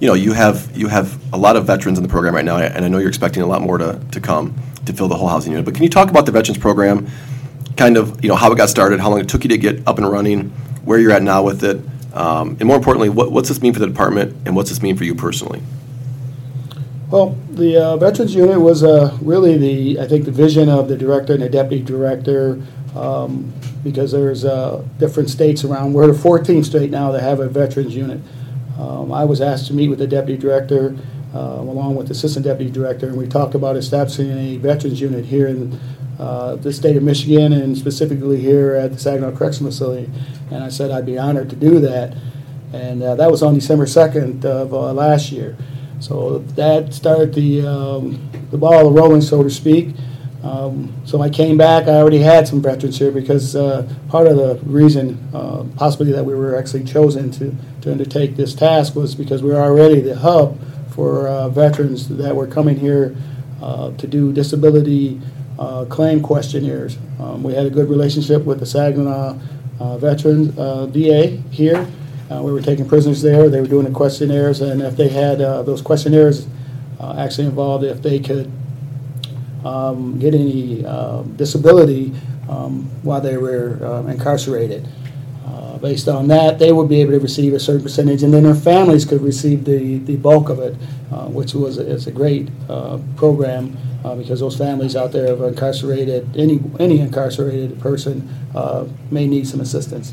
you 0.00 0.08
know 0.08 0.14
you 0.14 0.32
have 0.32 0.74
you 0.76 0.88
have 0.88 1.20
a 1.32 1.36
lot 1.36 1.56
of 1.56 1.66
veterans 1.66 1.98
in 1.98 2.02
the 2.02 2.08
program 2.08 2.34
right 2.34 2.44
now, 2.44 2.56
and 2.56 2.84
I 2.84 2.88
know 2.88 2.98
you're 2.98 3.08
expecting 3.08 3.42
a 3.42 3.46
lot 3.46 3.62
more 3.62 3.78
to, 3.78 4.00
to 4.10 4.20
come 4.20 4.54
to 4.86 4.92
fill 4.92 5.08
the 5.08 5.16
whole 5.16 5.28
housing 5.28 5.52
unit. 5.52 5.64
But 5.64 5.74
can 5.74 5.82
you 5.82 5.90
talk 5.90 6.10
about 6.10 6.26
the 6.26 6.32
veterans 6.32 6.58
program? 6.58 7.08
Kind 7.76 7.96
of 7.96 8.22
you 8.22 8.28
know 8.28 8.36
how 8.36 8.50
it 8.52 8.56
got 8.56 8.68
started, 8.68 9.00
how 9.00 9.10
long 9.10 9.20
it 9.20 9.28
took 9.28 9.44
you 9.44 9.50
to 9.50 9.58
get 9.58 9.86
up 9.86 9.98
and 9.98 10.10
running, 10.10 10.50
where 10.84 10.98
you're 10.98 11.12
at 11.12 11.22
now 11.22 11.42
with 11.42 11.62
it, 11.62 11.80
um, 12.16 12.56
and 12.58 12.66
more 12.66 12.76
importantly, 12.76 13.10
what, 13.10 13.30
what's 13.30 13.50
this 13.50 13.60
mean 13.60 13.74
for 13.74 13.78
the 13.78 13.86
department, 13.86 14.34
and 14.46 14.56
what's 14.56 14.70
this 14.70 14.80
mean 14.80 14.96
for 14.96 15.04
you 15.04 15.14
personally? 15.14 15.62
Well, 17.10 17.36
the 17.50 17.76
uh, 17.76 17.96
Veterans 17.98 18.34
Unit 18.34 18.58
was 18.58 18.82
uh, 18.82 19.16
really 19.20 19.58
the, 19.58 20.00
I 20.00 20.08
think, 20.08 20.24
the 20.24 20.32
vision 20.32 20.70
of 20.70 20.88
the 20.88 20.96
director 20.96 21.34
and 21.34 21.42
the 21.42 21.50
deputy 21.50 21.84
director, 21.84 22.60
um, 22.96 23.52
because 23.84 24.12
there's 24.12 24.46
uh, 24.46 24.82
different 24.98 25.28
states 25.28 25.62
around. 25.62 25.92
We're 25.92 26.06
the 26.06 26.18
14th 26.18 26.64
state 26.64 26.90
now 26.90 27.12
that 27.12 27.22
have 27.22 27.38
a 27.38 27.48
Veterans 27.48 27.94
Unit. 27.94 28.20
Um, 28.78 29.12
I 29.12 29.24
was 29.24 29.42
asked 29.42 29.66
to 29.66 29.74
meet 29.74 29.88
with 29.88 29.98
the 29.98 30.06
deputy 30.06 30.40
director, 30.40 30.96
uh, 31.34 31.38
along 31.38 31.96
with 31.96 32.08
the 32.08 32.12
assistant 32.12 32.46
deputy 32.46 32.70
director, 32.70 33.08
and 33.08 33.16
we 33.16 33.28
talked 33.28 33.54
about 33.54 33.76
establishing 33.76 34.30
a 34.30 34.56
Veterans 34.56 35.00
Unit 35.00 35.26
here 35.26 35.48
in 35.48 35.78
uh, 36.18 36.56
the 36.56 36.72
state 36.72 36.96
of 36.96 37.02
Michigan 37.02 37.52
and 37.52 37.76
specifically 37.76 38.40
here 38.40 38.74
at 38.74 38.92
the 38.92 38.98
Saginaw 38.98 39.36
Correctional 39.36 39.70
Facility. 39.70 40.10
And 40.50 40.64
I 40.64 40.68
said 40.68 40.90
I'd 40.90 41.06
be 41.06 41.18
honored 41.18 41.50
to 41.50 41.56
do 41.56 41.78
that. 41.80 42.16
And 42.72 43.02
uh, 43.02 43.14
that 43.16 43.30
was 43.30 43.42
on 43.42 43.54
December 43.54 43.86
2nd 43.86 44.44
of 44.44 44.72
uh, 44.72 44.92
last 44.92 45.30
year. 45.30 45.56
So 46.00 46.38
that 46.38 46.92
started 46.92 47.34
the, 47.34 47.66
um, 47.66 48.30
the 48.50 48.58
ball 48.58 48.90
rolling, 48.90 49.22
so 49.22 49.42
to 49.42 49.50
speak. 49.50 49.94
Um, 50.42 50.94
so 51.04 51.22
I 51.22 51.30
came 51.30 51.56
back. 51.56 51.88
I 51.88 51.94
already 51.94 52.18
had 52.18 52.46
some 52.46 52.62
veterans 52.62 52.98
here 52.98 53.10
because 53.10 53.56
uh, 53.56 53.88
part 54.08 54.26
of 54.26 54.36
the 54.36 54.60
reason, 54.64 55.18
uh, 55.34 55.64
possibly 55.76 56.12
that 56.12 56.24
we 56.24 56.34
were 56.34 56.56
actually 56.56 56.84
chosen 56.84 57.30
to, 57.32 57.54
to 57.80 57.92
undertake 57.92 58.36
this 58.36 58.54
task, 58.54 58.94
was 58.94 59.14
because 59.14 59.42
we 59.42 59.50
were 59.50 59.60
already 59.60 60.00
the 60.00 60.16
hub 60.16 60.58
for 60.90 61.28
uh, 61.28 61.48
veterans 61.48 62.08
that 62.08 62.34
were 62.34 62.46
coming 62.46 62.76
here 62.78 63.16
uh, 63.60 63.90
to 63.92 64.06
do 64.06 64.32
disability 64.32 65.20
uh, 65.58 65.84
claim 65.86 66.20
questionnaires. 66.20 66.98
Um, 67.18 67.42
we 67.42 67.54
had 67.54 67.66
a 67.66 67.70
good 67.70 67.88
relationship 67.88 68.44
with 68.44 68.60
the 68.60 68.66
Saginaw 68.66 69.38
uh, 69.78 69.98
veteran 69.98 70.56
uh, 70.58 70.86
VA 70.86 71.26
here. 71.50 71.86
Uh, 72.30 72.42
we 72.42 72.52
were 72.52 72.60
taking 72.60 72.88
prisoners 72.88 73.22
there. 73.22 73.48
They 73.48 73.60
were 73.60 73.66
doing 73.66 73.84
the 73.84 73.92
questionnaires, 73.92 74.60
and 74.60 74.82
if 74.82 74.96
they 74.96 75.08
had 75.08 75.40
uh, 75.40 75.62
those 75.62 75.80
questionnaires 75.82 76.46
actually 77.00 77.46
involved 77.46 77.84
if 77.84 78.02
they 78.02 78.18
could 78.18 78.50
um, 79.64 80.18
get 80.18 80.34
any 80.34 80.82
disability 81.36 82.12
um, 82.48 82.84
while 83.02 83.20
they 83.20 83.36
were 83.36 84.04
incarcerated. 84.10 84.86
Uh, 85.76 85.78
based 85.78 86.08
on 86.08 86.28
that, 86.28 86.58
they 86.58 86.72
would 86.72 86.88
be 86.88 87.00
able 87.02 87.12
to 87.12 87.20
receive 87.20 87.52
a 87.52 87.60
certain 87.60 87.82
percentage, 87.82 88.22
and 88.22 88.32
then 88.32 88.44
their 88.44 88.54
families 88.54 89.04
could 89.04 89.20
receive 89.20 89.64
the, 89.64 89.98
the 89.98 90.16
bulk 90.16 90.48
of 90.48 90.58
it, 90.58 90.74
uh, 91.12 91.26
which 91.26 91.54
was 91.54 91.78
a, 91.78 91.92
it's 91.92 92.06
a 92.06 92.10
great 92.10 92.48
uh, 92.68 92.98
program 93.16 93.76
uh, 94.04 94.14
because 94.14 94.40
those 94.40 94.56
families 94.56 94.96
out 94.96 95.12
there 95.12 95.32
of 95.32 95.42
incarcerated, 95.42 96.34
any, 96.36 96.60
any 96.80 97.00
incarcerated 97.00 97.78
person 97.78 98.26
uh, 98.54 98.86
may 99.10 99.26
need 99.26 99.46
some 99.46 99.60
assistance. 99.60 100.12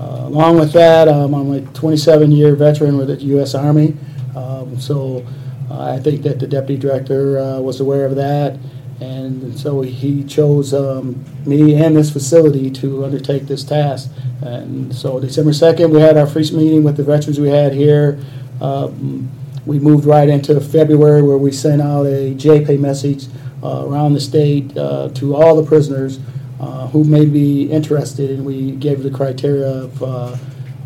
Uh, 0.00 0.24
along 0.24 0.58
with 0.58 0.72
that, 0.72 1.06
um, 1.08 1.34
I'm 1.34 1.52
a 1.52 1.60
27-year 1.60 2.56
veteran 2.56 2.96
with 2.96 3.08
the 3.08 3.16
U.S. 3.16 3.54
Army, 3.54 3.96
um, 4.34 4.80
so 4.80 5.24
I 5.70 5.98
think 5.98 6.22
that 6.22 6.40
the 6.40 6.46
deputy 6.46 6.80
director 6.80 7.60
was 7.60 7.80
aware 7.80 8.06
of 8.06 8.16
that, 8.16 8.58
and 9.04 9.58
so 9.58 9.82
he 9.82 10.24
chose 10.24 10.72
um, 10.72 11.24
me 11.44 11.74
and 11.74 11.96
this 11.96 12.10
facility 12.10 12.70
to 12.70 13.04
undertake 13.04 13.46
this 13.46 13.64
task. 13.64 14.10
And 14.42 14.94
so 14.94 15.20
December 15.20 15.50
2nd, 15.50 15.90
we 15.90 16.00
had 16.00 16.16
our 16.16 16.26
first 16.26 16.52
meeting 16.52 16.82
with 16.84 16.96
the 16.96 17.02
veterans 17.04 17.38
we 17.38 17.48
had 17.48 17.72
here. 17.72 18.18
Um, 18.60 19.30
we 19.66 19.78
moved 19.78 20.06
right 20.06 20.28
into 20.28 20.60
February 20.60 21.22
where 21.22 21.38
we 21.38 21.52
sent 21.52 21.82
out 21.82 22.06
a 22.06 22.34
J-Pay 22.34 22.76
message 22.78 23.26
uh, 23.62 23.86
around 23.86 24.14
the 24.14 24.20
state 24.20 24.76
uh, 24.76 25.08
to 25.14 25.36
all 25.36 25.56
the 25.56 25.66
prisoners 25.66 26.18
uh, 26.60 26.86
who 26.88 27.04
may 27.04 27.26
be 27.26 27.70
interested, 27.70 28.30
and 28.30 28.44
we 28.44 28.72
gave 28.72 29.02
the 29.02 29.10
criteria 29.10 29.66
of 29.66 30.02
uh, 30.02 30.36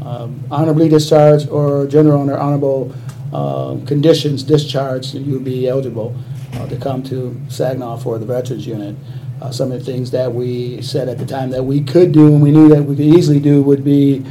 um, 0.05 0.43
honorably 0.51 0.89
discharged 0.89 1.49
or 1.51 1.87
general 1.87 2.21
under 2.21 2.39
honorable 2.39 2.93
um, 3.33 3.85
conditions 3.87 4.43
discharged, 4.43 5.15
you 5.15 5.35
would 5.35 5.45
be 5.45 5.69
eligible 5.69 6.17
uh, 6.55 6.67
to 6.67 6.77
come 6.77 7.03
to 7.05 7.39
Saginaw 7.49 7.99
for 7.99 8.19
the 8.19 8.27
Veterans 8.27 8.67
Unit. 8.67 8.97
Uh, 9.41 9.51
Some 9.51 9.71
of 9.73 9.79
the 9.79 9.85
things 9.93 10.11
that 10.11 10.33
we 10.33 10.83
said 10.83 11.09
at 11.09 11.19
the 11.19 11.27
time 11.27 11.51
that 11.51 11.63
we 11.63 11.81
could 11.83 12.13
do 12.13 12.27
and 12.27 12.43
we 12.43 12.51
knew 12.51 12.69
that 12.69 12.83
we 12.83 12.97
could 12.97 13.05
easily 13.05 13.39
do 13.41 13.63
would 13.63 13.85
be 13.85 14.25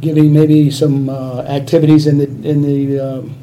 giving 0.00 0.32
maybe 0.32 0.70
some 0.70 1.08
uh, 1.08 1.42
activities 1.42 2.06
in 2.06 2.18
the, 2.18 2.24
in 2.48 2.62
the, 2.62 3.00
um, 3.00 3.34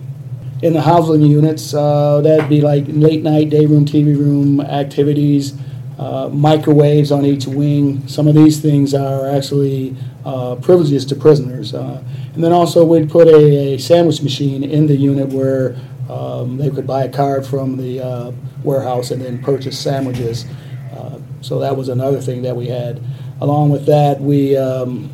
in 0.61 0.73
the 0.73 0.81
housing 0.81 1.21
units. 1.21 1.73
Uh, 1.73 2.21
That'd 2.21 2.49
be 2.49 2.61
like 2.61 2.85
late 2.87 3.23
night, 3.23 3.49
day 3.49 3.65
room, 3.65 3.85
TV 3.85 4.17
room 4.17 4.61
activities, 4.61 5.53
uh, 5.97 6.29
microwaves 6.29 7.11
on 7.11 7.25
each 7.25 7.47
wing. 7.47 8.07
Some 8.07 8.27
of 8.27 8.35
these 8.35 8.59
things 8.61 8.93
are 8.93 9.29
actually 9.29 9.95
uh, 10.25 10.55
privileges 10.55 11.05
to 11.07 11.15
prisoners. 11.15 11.73
Uh, 11.73 12.01
And 12.33 12.43
then 12.43 12.53
also 12.53 12.85
we'd 12.85 13.09
put 13.09 13.27
a, 13.27 13.73
a 13.73 13.77
sandwich 13.79 14.21
machine 14.21 14.63
in 14.63 14.87
the 14.87 14.95
unit 14.95 15.29
where 15.29 15.75
um, 16.09 16.57
they 16.57 16.69
could 16.69 16.87
buy 16.87 17.03
a 17.03 17.09
card 17.09 17.45
from 17.45 17.77
the 17.77 18.01
uh, 18.01 18.31
warehouse 18.63 19.11
and 19.11 19.21
then 19.21 19.41
purchase 19.41 19.77
sandwiches. 19.77 20.45
Uh, 20.91 21.19
So 21.41 21.59
that 21.59 21.77
was 21.77 21.87
another 21.87 22.19
thing 22.19 22.41
that 22.41 22.55
we 22.55 22.67
had. 22.67 23.01
Along 23.39 23.69
with 23.69 23.85
that, 23.85 24.19
we 24.19 24.57
um, 24.57 25.09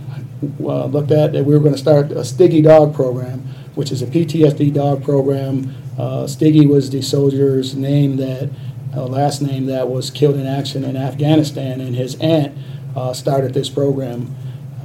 uh, 0.60 0.86
looked 0.86 1.12
at 1.12 1.34
that 1.34 1.46
we 1.46 1.54
were 1.54 1.60
going 1.60 1.76
to 1.76 1.80
start 1.80 2.12
a 2.12 2.24
Stiggy 2.26 2.62
Dog 2.64 2.96
program, 2.96 3.42
which 3.76 3.92
is 3.92 4.02
a 4.02 4.08
PTSD 4.08 4.74
dog 4.74 5.04
program. 5.04 5.76
Uh, 6.00 6.26
Stiggy 6.28 6.66
was 6.66 6.90
the 6.90 7.02
soldier's 7.02 7.76
name 7.76 8.18
that, 8.18 8.50
uh, 8.96 9.06
last 9.06 9.42
name 9.42 9.66
that 9.68 9.88
was 9.88 10.10
killed 10.10 10.36
in 10.36 10.48
action 10.48 10.84
in 10.84 10.98
Afghanistan, 10.98 11.80
and 11.80 11.96
his 11.96 12.16
aunt 12.20 12.58
uh, 12.96 13.14
started 13.14 13.54
this 13.54 13.70
program. 13.70 14.36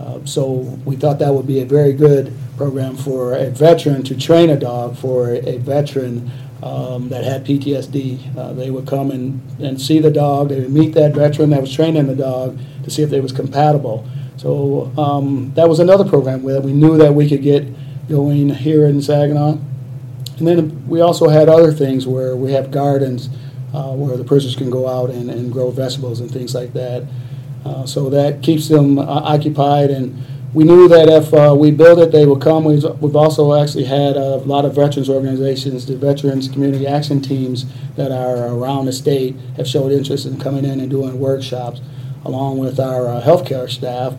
Uh, 0.01 0.21
So 0.25 0.45
we 0.85 0.97
thought 0.97 1.19
that 1.19 1.33
would 1.35 1.47
be 1.47 1.61
a 1.61 1.67
very 1.67 1.93
good 1.93 2.33
program 2.57 2.97
for 2.97 3.35
a 3.35 3.51
veteran 3.51 4.03
to 4.05 4.15
train 4.17 4.51
a 4.51 4.59
dog 4.59 4.97
for 4.97 5.31
a 5.35 5.59
veteran 5.59 6.31
um, 6.63 7.09
that 7.09 7.25
had 7.25 7.45
PTSD. 7.45 8.37
Uh, 8.37 8.53
They 8.53 8.71
would 8.71 8.87
come 8.87 9.11
and, 9.11 9.41
and 9.61 9.81
see 9.81 9.99
the 9.99 10.11
dog, 10.11 10.49
they 10.49 10.61
would 10.61 10.73
meet 10.73 10.95
that 10.95 11.15
veteran 11.15 11.51
that 11.51 11.61
was 11.61 11.73
training 11.73 12.07
the 12.07 12.17
dog 12.17 12.59
to 12.85 12.91
see 12.91 13.03
if 13.03 13.11
they 13.11 13.21
was 13.21 13.33
compatible. 13.33 14.09
So 14.37 14.91
um, 14.97 15.53
that 15.55 15.69
was 15.69 15.81
another 15.81 16.05
program 16.09 16.43
that 16.45 16.63
we 16.63 16.73
knew 16.73 16.97
that 16.97 17.15
we 17.15 17.29
could 17.29 17.43
get 17.43 17.67
going 18.09 18.49
here 18.49 18.87
in 18.87 19.03
Saginaw. 19.03 19.59
And 20.39 20.49
then 20.49 20.89
we 20.89 21.03
also 21.03 21.29
had 21.29 21.49
other 21.51 21.73
things 21.73 22.07
where 22.07 22.35
we 22.35 22.53
have 22.53 22.71
gardens 22.71 23.29
uh, 23.75 23.93
where 23.93 24.17
the 24.17 24.25
prisoners 24.25 24.57
can 24.57 24.71
go 24.71 24.89
out 24.89 25.11
and, 25.11 25.31
and 25.31 25.53
grow 25.53 25.71
vegetables 25.71 26.21
and 26.21 26.31
things 26.31 26.55
like 26.55 26.73
that. 26.73 27.05
Uh, 27.65 27.85
so 27.85 28.09
that 28.11 28.43
keeps 28.43 28.69
them 28.69 28.99
uh, 28.99 29.05
occupied. 29.05 29.91
And 29.91 30.17
we 30.55 30.65
knew 30.65 30.89
that 30.89 31.09
if 31.09 31.33
uh, 31.33 31.55
we 31.57 31.71
build 31.71 31.99
it, 31.99 32.11
they 32.11 32.27
will 32.27 32.39
come. 32.39 32.65
We've, 32.65 32.85
we've 33.01 33.17
also 33.17 33.55
actually 33.61 33.85
had 33.85 34.17
a 34.17 34.37
lot 34.39 34.65
of 34.65 34.75
veterans 34.75 35.09
organizations, 35.09 35.87
the 35.87 35.97
Veterans 35.97 36.49
Community 36.49 36.87
Action 36.87 37.21
Teams 37.21 37.67
that 37.97 38.11
are 38.11 38.49
around 38.49 38.87
the 38.87 38.93
state 38.93 39.37
have 39.57 39.69
showed 39.69 39.93
interest 39.93 40.27
in 40.27 40.41
coming 40.41 40.65
in 40.65 40.81
and 40.81 40.91
doing 40.91 41.21
workshops 41.21 41.81
along 42.25 42.59
with 42.59 42.81
our 42.81 43.09
uh, 43.09 43.23
healthcare 43.23 43.69
staff 43.69 44.15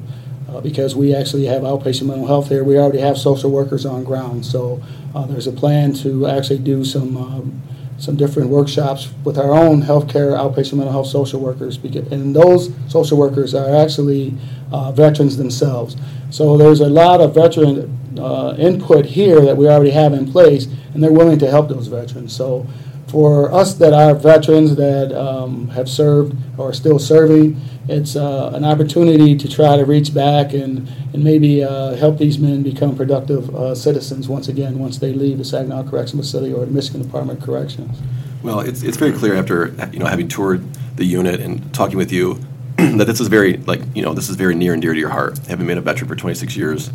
uh, 0.50 0.60
because 0.62 0.95
we 0.95 1.13
actually 1.15 1.45
have 1.45 1.63
outpatient 1.63 2.07
mental 2.07 2.27
health 2.27 2.50
here. 2.50 2.63
We 2.63 2.77
already 2.77 3.00
have 3.00 3.17
social 3.17 3.51
workers 3.51 3.86
on 3.86 4.03
ground, 4.03 4.45
so 4.45 4.81
uh, 5.13 5.25
there's 5.25 5.48
a 5.48 5.51
plan 5.51 5.93
to 5.95 6.27
actually 6.27 6.60
do 6.60 6.83
some 6.83 7.17
um, 7.17 7.62
some 8.01 8.15
different 8.15 8.50
workshops 8.50 9.10
with 9.24 9.38
our 9.38 9.51
own 9.51 9.84
healthcare 9.84 10.34
outpatient 10.36 10.74
mental 10.74 10.91
health 10.91 11.08
social 11.08 11.39
workers, 11.39 11.77
and 11.77 12.36
those 12.36 12.74
social 12.88 13.15
workers 13.15 13.53
are 13.53 13.75
actually 13.75 14.34
uh, 14.72 14.91
veterans 14.91 15.38
themselves. 15.38 15.96
So 16.31 16.58
there's 16.58 16.79
a 16.79 16.89
lot 16.89 17.22
of 17.22 17.36
veteran 17.36 17.96
uh, 18.17 18.55
input 18.58 19.05
here 19.05 19.39
that 19.41 19.55
we 19.55 19.67
already 19.67 19.91
have 19.91 20.13
in 20.13 20.31
place, 20.31 20.65
and 20.93 21.03
they're 21.03 21.12
willing 21.12 21.38
to 21.39 21.50
help 21.50 21.70
those 21.70 21.88
veterans. 21.88 22.36
So 22.36 22.65
for 23.12 23.53
us 23.53 23.74
that 23.75 23.91
are 23.91 24.15
veterans 24.15 24.77
that 24.77 25.12
um, 25.12 25.68
have 25.70 25.89
served 25.89 26.34
or 26.58 26.70
are 26.70 26.74
still 26.74 26.98
serving, 26.98 27.60
it's 27.89 28.15
uh, 28.15 28.51
an 28.53 28.63
opportunity 28.63 29.36
to 29.36 29.50
try 29.50 29.75
to 29.75 29.84
reach 29.84 30.13
back 30.13 30.53
and, 30.53 30.88
and 31.13 31.22
maybe 31.22 31.62
uh, 31.62 31.96
help 31.96 32.18
these 32.18 32.39
men 32.39 32.63
become 32.63 32.96
productive 32.96 33.53
uh, 33.53 33.75
citizens 33.75 34.30
once 34.30 34.48
again, 34.48 34.80
once 34.80 34.98
they 34.98 35.12
leave 35.12 35.38
the 35.38 35.44
Saginaw 35.44 35.84
Correctional 35.89 36.24
Facility 36.24 36.53
or 36.53 36.65
the 36.65 36.72
Michigan 36.72 37.01
Department 37.01 37.39
of 37.39 37.46
Corrections. 37.46 38.00
Well, 38.44 38.62
it's, 38.62 38.82
it's 38.82 38.98
very 38.98 39.12
clear 39.12 39.36
after 39.36 39.75
you 39.91 40.00
know 40.00 40.06
having 40.06 40.30
toured 40.30 40.63
the 40.96 41.06
unit 41.06 41.41
and 41.41 41.74
talking 41.74 41.98
with 41.98 42.12
you 42.12 42.39
that 42.77 43.06
this 43.06 43.20
is 43.20 43.27
very 43.27 43.58
like 43.58 43.82
you 43.94 44.03
know 44.03 44.13
this 44.13 44.30
is 44.30 44.36
very 44.36 44.56
near 44.56 44.74
and 44.74 44.82
dear 44.82 44.94
to 44.94 45.00
your 45.00 45.10
heart. 45.10 45.38
Having 45.48 45.68
been 45.68 45.77
a 45.77 45.82
veteran 45.82 46.08
for 46.08 46.15
26 46.15 46.56
years, 46.56 46.89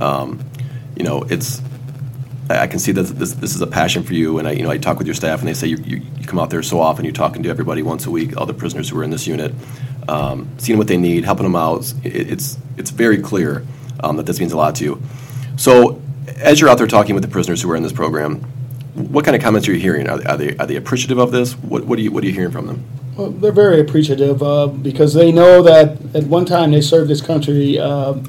um, 0.00 0.42
you 0.96 1.04
know 1.04 1.22
it's 1.24 1.60
I 2.58 2.66
can 2.66 2.78
see 2.78 2.92
that 2.92 3.02
this 3.02 3.34
this 3.34 3.54
is 3.54 3.60
a 3.60 3.66
passion 3.66 4.02
for 4.02 4.14
you. 4.14 4.38
And 4.38 4.48
I 4.48 4.52
you 4.52 4.62
know 4.62 4.70
I 4.70 4.78
talk 4.78 4.98
with 4.98 5.06
your 5.06 5.14
staff 5.14 5.40
and 5.40 5.48
they 5.48 5.54
say 5.54 5.68
you, 5.68 5.76
you, 5.78 6.02
come 6.26 6.38
out 6.38 6.50
there 6.50 6.62
so 6.62 6.80
often. 6.80 7.04
You're 7.04 7.12
talking 7.12 7.42
to 7.42 7.48
everybody 7.48 7.82
once 7.82 8.06
a 8.06 8.10
week, 8.10 8.36
all 8.36 8.46
the 8.46 8.54
prisoners 8.54 8.88
who 8.88 8.98
are 8.98 9.04
in 9.04 9.10
this 9.10 9.26
unit, 9.26 9.52
um, 10.08 10.48
seeing 10.58 10.78
what 10.78 10.88
they 10.88 10.96
need, 10.96 11.24
helping 11.24 11.44
them 11.44 11.56
out. 11.56 11.92
It, 12.04 12.30
it's 12.30 12.58
it's 12.76 12.90
very 12.90 13.18
clear 13.18 13.66
um, 14.02 14.16
that 14.16 14.26
this 14.26 14.40
means 14.40 14.52
a 14.52 14.56
lot 14.56 14.74
to 14.76 14.84
you. 14.84 15.02
So 15.56 16.00
as 16.36 16.60
you're 16.60 16.70
out 16.70 16.78
there 16.78 16.86
talking 16.86 17.14
with 17.14 17.24
the 17.24 17.30
prisoners 17.30 17.62
who 17.62 17.70
are 17.70 17.76
in 17.76 17.82
this 17.82 17.92
program, 17.92 18.40
what 18.94 19.24
kind 19.24 19.36
of 19.36 19.42
comments 19.42 19.68
are 19.68 19.72
you 19.72 19.80
hearing? 19.80 20.08
Are, 20.08 20.20
are 20.28 20.36
they 20.36 20.56
are 20.56 20.66
they 20.66 20.76
appreciative 20.76 21.18
of 21.18 21.32
this? 21.32 21.52
What 21.54 21.84
what 21.84 21.98
are 21.98 22.02
you 22.02 22.10
what 22.10 22.24
are 22.24 22.26
you 22.26 22.32
hearing 22.32 22.52
from 22.52 22.66
them? 22.66 22.84
Well, 23.16 23.30
they're 23.30 23.52
very 23.52 23.80
appreciative 23.80 24.42
uh, 24.42 24.68
because 24.68 25.14
they 25.14 25.32
know 25.32 25.62
that 25.62 25.98
at 26.14 26.24
one 26.24 26.46
time 26.46 26.70
they 26.70 26.80
served 26.80 27.10
this 27.10 27.20
country 27.20 27.78
um, 27.78 28.24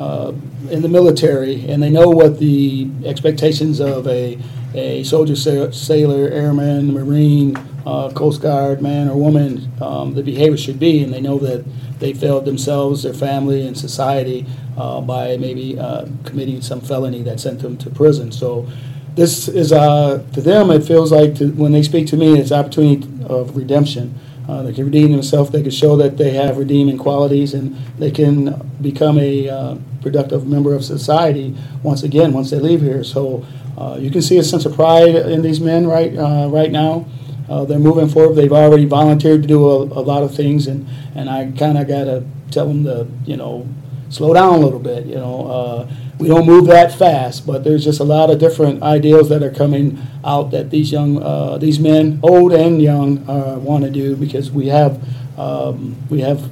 uh, 0.00 0.32
in 0.70 0.82
the 0.82 0.88
military, 0.88 1.68
and 1.70 1.82
they 1.82 1.90
know 1.90 2.08
what 2.08 2.38
the 2.38 2.88
expectations 3.04 3.80
of 3.80 4.06
a, 4.06 4.38
a 4.74 5.04
soldier, 5.04 5.36
sa- 5.36 5.70
sailor, 5.70 6.28
airman, 6.30 6.92
marine, 6.92 7.56
uh, 7.86 8.10
Coast 8.10 8.42
Guard 8.42 8.82
man 8.82 9.08
or 9.08 9.16
woman, 9.16 9.70
um, 9.80 10.14
the 10.14 10.22
behavior 10.22 10.56
should 10.56 10.78
be, 10.78 11.02
and 11.02 11.12
they 11.12 11.20
know 11.20 11.38
that 11.38 11.64
they 11.98 12.12
failed 12.12 12.44
themselves, 12.46 13.02
their 13.02 13.14
family, 13.14 13.66
and 13.66 13.76
society 13.76 14.46
uh, 14.76 15.00
by 15.00 15.36
maybe 15.36 15.78
uh, 15.78 16.06
committing 16.24 16.60
some 16.62 16.80
felony 16.80 17.22
that 17.22 17.40
sent 17.40 17.60
them 17.60 17.76
to 17.78 17.90
prison. 17.90 18.32
So 18.32 18.68
this 19.14 19.48
is 19.48 19.72
uh, 19.72 20.24
to 20.32 20.40
them 20.40 20.70
it 20.70 20.84
feels 20.84 21.12
like 21.12 21.34
to, 21.36 21.50
when 21.52 21.72
they 21.72 21.82
speak 21.82 22.06
to 22.08 22.16
me 22.16 22.38
it's 22.38 22.52
opportunity 22.52 23.08
of 23.24 23.56
redemption 23.56 24.14
uh, 24.48 24.62
they 24.62 24.72
can 24.72 24.84
redeem 24.84 25.12
themselves. 25.12 25.50
They 25.50 25.62
can 25.62 25.70
show 25.70 25.96
that 25.96 26.16
they 26.16 26.30
have 26.30 26.58
redeeming 26.58 26.98
qualities 26.98 27.54
and 27.54 27.76
they 27.98 28.10
can 28.10 28.70
become 28.80 29.18
a 29.18 29.48
uh, 29.48 29.76
productive 30.02 30.46
member 30.46 30.74
of 30.74 30.84
society 30.84 31.54
once 31.82 32.02
again 32.02 32.32
once 32.32 32.50
they 32.50 32.58
leave 32.58 32.80
here. 32.80 33.04
So 33.04 33.46
uh, 33.78 33.96
you 34.00 34.10
can 34.10 34.22
see 34.22 34.38
a 34.38 34.42
sense 34.42 34.64
of 34.64 34.74
pride 34.74 35.14
in 35.14 35.42
these 35.42 35.60
men 35.60 35.86
right 35.86 36.16
uh, 36.16 36.48
right 36.50 36.70
now. 36.70 37.06
Uh, 37.48 37.64
they're 37.64 37.80
moving 37.80 38.08
forward. 38.08 38.34
They've 38.34 38.52
already 38.52 38.84
volunteered 38.84 39.42
to 39.42 39.48
do 39.48 39.68
a, 39.68 39.82
a 39.82 40.02
lot 40.02 40.22
of 40.22 40.34
things 40.34 40.66
and, 40.68 40.86
and 41.16 41.28
I 41.28 41.50
kind 41.58 41.78
of 41.78 41.88
got 41.88 42.04
to 42.04 42.24
tell 42.50 42.66
them 42.66 42.84
to 42.84 43.06
you 43.24 43.36
know 43.36 43.66
slow 44.10 44.34
down 44.34 44.54
a 44.54 44.58
little 44.58 44.78
bit 44.78 45.06
you 45.06 45.14
know 45.14 45.46
uh, 45.46 45.90
we 46.20 46.28
don't 46.28 46.44
move 46.44 46.66
that 46.66 46.92
fast, 46.92 47.46
but 47.46 47.64
there's 47.64 47.82
just 47.82 47.98
a 47.98 48.04
lot 48.04 48.28
of 48.30 48.38
different 48.38 48.82
ideals 48.82 49.30
that 49.30 49.42
are 49.42 49.50
coming 49.50 49.98
out 50.22 50.50
that 50.50 50.68
these 50.68 50.92
young, 50.92 51.22
uh, 51.22 51.56
these 51.56 51.80
men, 51.80 52.20
old 52.22 52.52
and 52.52 52.80
young, 52.82 53.26
uh, 53.28 53.58
want 53.58 53.84
to 53.84 53.90
do 53.90 54.14
because 54.16 54.50
we 54.50 54.66
have, 54.66 55.02
um, 55.38 55.96
we 56.10 56.20
have 56.20 56.50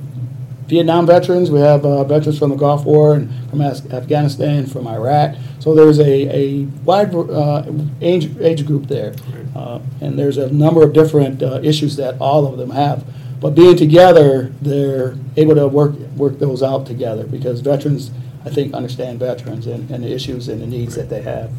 Vietnam 0.69 1.07
veterans, 1.07 1.51
we 1.51 1.61
have 1.61 1.85
uh, 1.85 2.03
veterans 2.05 2.39
from 2.39 2.49
the 2.49 2.57
Gulf 2.57 2.87
War 2.87 3.15
and 3.15 3.51
from 3.51 3.61
Af- 3.61 3.93
Afghanistan, 3.93 4.65
from 4.65 4.87
Iraq. 4.87 5.37
So 5.59 5.75
there's 5.75 5.99
a, 5.99 6.35
a 6.35 6.65
wide 6.85 7.15
uh, 7.15 7.65
age, 8.01 8.35
age 8.41 8.67
group 8.67 8.87
there, 8.87 9.15
uh, 9.55 9.81
and 10.01 10.19
there's 10.19 10.39
a 10.39 10.51
number 10.51 10.83
of 10.83 10.95
different 10.95 11.43
uh, 11.43 11.61
issues 11.63 11.97
that 11.97 12.19
all 12.23 12.47
of 12.47 12.57
them 12.57 12.71
have. 12.71 13.05
But 13.41 13.55
being 13.55 13.77
together, 13.77 14.53
they're 14.61 15.17
able 15.37 15.55
to 15.55 15.69
work 15.69 15.95
work 16.17 16.39
those 16.39 16.63
out 16.63 16.87
together 16.87 17.25
because 17.25 17.61
veterans, 17.61 18.11
I 18.45 18.51
think, 18.51 18.75
understand 18.75 19.21
veterans 19.21 19.67
and, 19.67 19.91
and 19.91 20.03
the 20.03 20.13
issues 20.13 20.49
and 20.49 20.61
the 20.61 20.67
needs 20.67 20.97
that 20.97 21.09
they 21.09 21.23
have. 21.23 21.53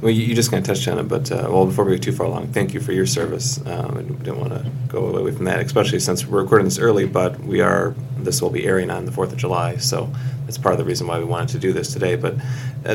Well, 0.00 0.12
you, 0.12 0.22
you 0.22 0.34
just 0.36 0.52
kind 0.52 0.60
of 0.60 0.66
touched 0.66 0.86
on 0.86 0.98
it, 1.00 1.08
but 1.08 1.32
uh, 1.32 1.48
well, 1.50 1.66
before 1.66 1.84
we 1.84 1.92
get 1.94 2.02
too 2.02 2.12
far 2.12 2.26
along, 2.26 2.52
thank 2.52 2.72
you 2.72 2.78
for 2.78 2.92
your 2.92 3.06
service. 3.06 3.58
Um, 3.66 3.96
we 3.96 4.02
didn't 4.24 4.38
want 4.38 4.52
to 4.52 4.70
go 4.86 5.16
away 5.16 5.32
from 5.32 5.46
that, 5.46 5.58
especially 5.58 5.98
since 5.98 6.24
we're 6.24 6.42
recording 6.42 6.66
this 6.66 6.78
early. 6.78 7.06
But 7.06 7.40
we 7.40 7.60
are 7.60 7.94
this 8.16 8.40
will 8.40 8.50
be 8.50 8.64
airing 8.64 8.90
on 8.90 9.04
the 9.04 9.12
Fourth 9.12 9.32
of 9.32 9.38
July, 9.38 9.76
so 9.76 10.12
that's 10.44 10.58
part 10.58 10.74
of 10.74 10.78
the 10.78 10.84
reason 10.84 11.08
why 11.08 11.18
we 11.18 11.24
wanted 11.24 11.48
to 11.48 11.58
do 11.58 11.72
this 11.72 11.92
today. 11.92 12.14
But 12.14 12.36
uh, 12.86 12.94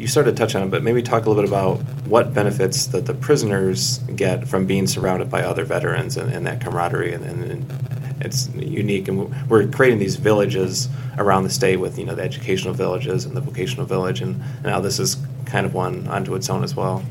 you 0.00 0.06
started 0.06 0.34
to 0.34 0.36
touch 0.36 0.54
on 0.54 0.62
it, 0.62 0.70
but 0.70 0.82
maybe 0.82 1.02
talk 1.02 1.26
a 1.26 1.28
little 1.28 1.42
bit 1.42 1.48
about 1.48 1.76
what 2.06 2.32
benefits 2.32 2.86
that 2.86 3.04
the 3.04 3.12
prisoners 3.12 3.98
get 4.16 4.48
from 4.48 4.64
being 4.64 4.86
surrounded 4.86 5.28
by 5.28 5.42
other 5.42 5.64
veterans 5.64 6.16
and, 6.16 6.32
and 6.32 6.46
that 6.46 6.62
camaraderie, 6.62 7.12
and, 7.12 7.22
and, 7.22 7.44
and 7.44 8.20
it's 8.22 8.48
unique. 8.54 9.08
And 9.08 9.50
we're 9.50 9.68
creating 9.68 9.98
these 9.98 10.16
villages 10.16 10.88
around 11.18 11.42
the 11.42 11.50
state 11.50 11.76
with 11.76 11.98
you 11.98 12.06
know 12.06 12.14
the 12.14 12.22
educational 12.22 12.72
villages 12.72 13.26
and 13.26 13.36
the 13.36 13.42
vocational 13.42 13.84
village, 13.84 14.22
and 14.22 14.42
now 14.64 14.80
this 14.80 14.98
is 14.98 15.18
kind 15.44 15.66
of 15.66 15.74
one 15.74 16.08
onto 16.08 16.34
its 16.34 16.48
own 16.48 16.64
as 16.64 16.74
well. 16.74 17.04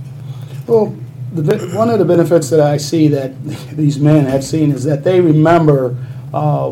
Well, 0.66 0.96
the, 1.32 1.72
one 1.76 1.92
of 1.92 2.00
the 2.00 2.06
benefits 2.06 2.50
that 2.50 2.60
I 2.60 2.78
see 2.78 3.08
that 3.10 3.40
these 3.72 4.00
men 4.00 4.26
have 4.26 4.44
seen 4.44 4.72
is 4.72 4.84
that 4.86 5.04
they 5.04 5.22
remember 5.22 5.96
uh, 6.34 6.72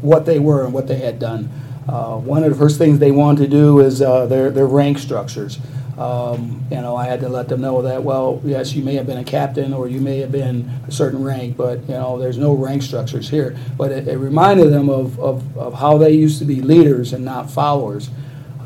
what 0.00 0.24
they 0.24 0.38
were 0.38 0.64
and 0.64 0.72
what 0.72 0.88
they 0.88 0.98
had 0.98 1.18
done. 1.18 1.50
Uh, 1.88 2.18
One 2.18 2.44
of 2.44 2.50
the 2.50 2.58
first 2.58 2.78
things 2.78 2.98
they 2.98 3.10
want 3.12 3.38
to 3.38 3.46
do 3.48 3.80
is 3.80 4.02
uh, 4.02 4.26
their, 4.26 4.50
their 4.50 4.66
rank 4.66 4.98
structures. 4.98 5.58
Um, 5.96 6.62
You 6.70 6.80
know, 6.82 6.94
I 6.96 7.06
had 7.06 7.20
to 7.20 7.28
let 7.28 7.48
them 7.48 7.60
know 7.62 7.82
that, 7.82 8.02
well, 8.04 8.40
yes, 8.44 8.74
you 8.74 8.84
may 8.84 8.94
have 8.94 9.06
been 9.06 9.16
a 9.18 9.24
captain, 9.24 9.72
or 9.72 9.88
you 9.88 10.00
may 10.00 10.18
have 10.18 10.30
been 10.30 10.68
a 10.86 10.92
certain 10.92 11.24
rank, 11.24 11.56
but, 11.56 11.80
you 11.88 11.94
know, 11.94 12.18
there's 12.18 12.36
no 12.38 12.52
rank 12.52 12.82
structures 12.82 13.30
here. 13.30 13.56
But 13.76 13.90
it 13.90 14.06
it 14.06 14.18
reminded 14.18 14.70
them 14.70 14.90
of, 14.90 15.18
of, 15.18 15.56
of 15.56 15.74
how 15.74 15.98
they 15.98 16.12
used 16.12 16.38
to 16.40 16.44
be 16.44 16.60
leaders 16.60 17.12
and 17.14 17.24
not 17.24 17.50
followers. 17.50 18.10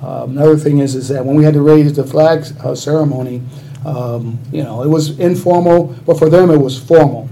Um, 0.02 0.36
Another 0.36 0.56
thing 0.56 0.78
is, 0.80 0.94
is 0.96 1.08
that 1.08 1.24
when 1.24 1.36
we 1.36 1.44
had 1.44 1.54
to 1.54 1.62
raise 1.62 1.92
the 1.94 2.04
flag 2.04 2.44
uh, 2.64 2.74
ceremony, 2.74 3.40
um, 3.86 4.38
you 4.50 4.64
know, 4.64 4.82
it 4.82 4.88
was 4.88 5.18
informal, 5.20 5.94
but 6.04 6.18
for 6.18 6.28
them, 6.28 6.50
it 6.50 6.58
was 6.60 6.76
formal. 6.76 7.28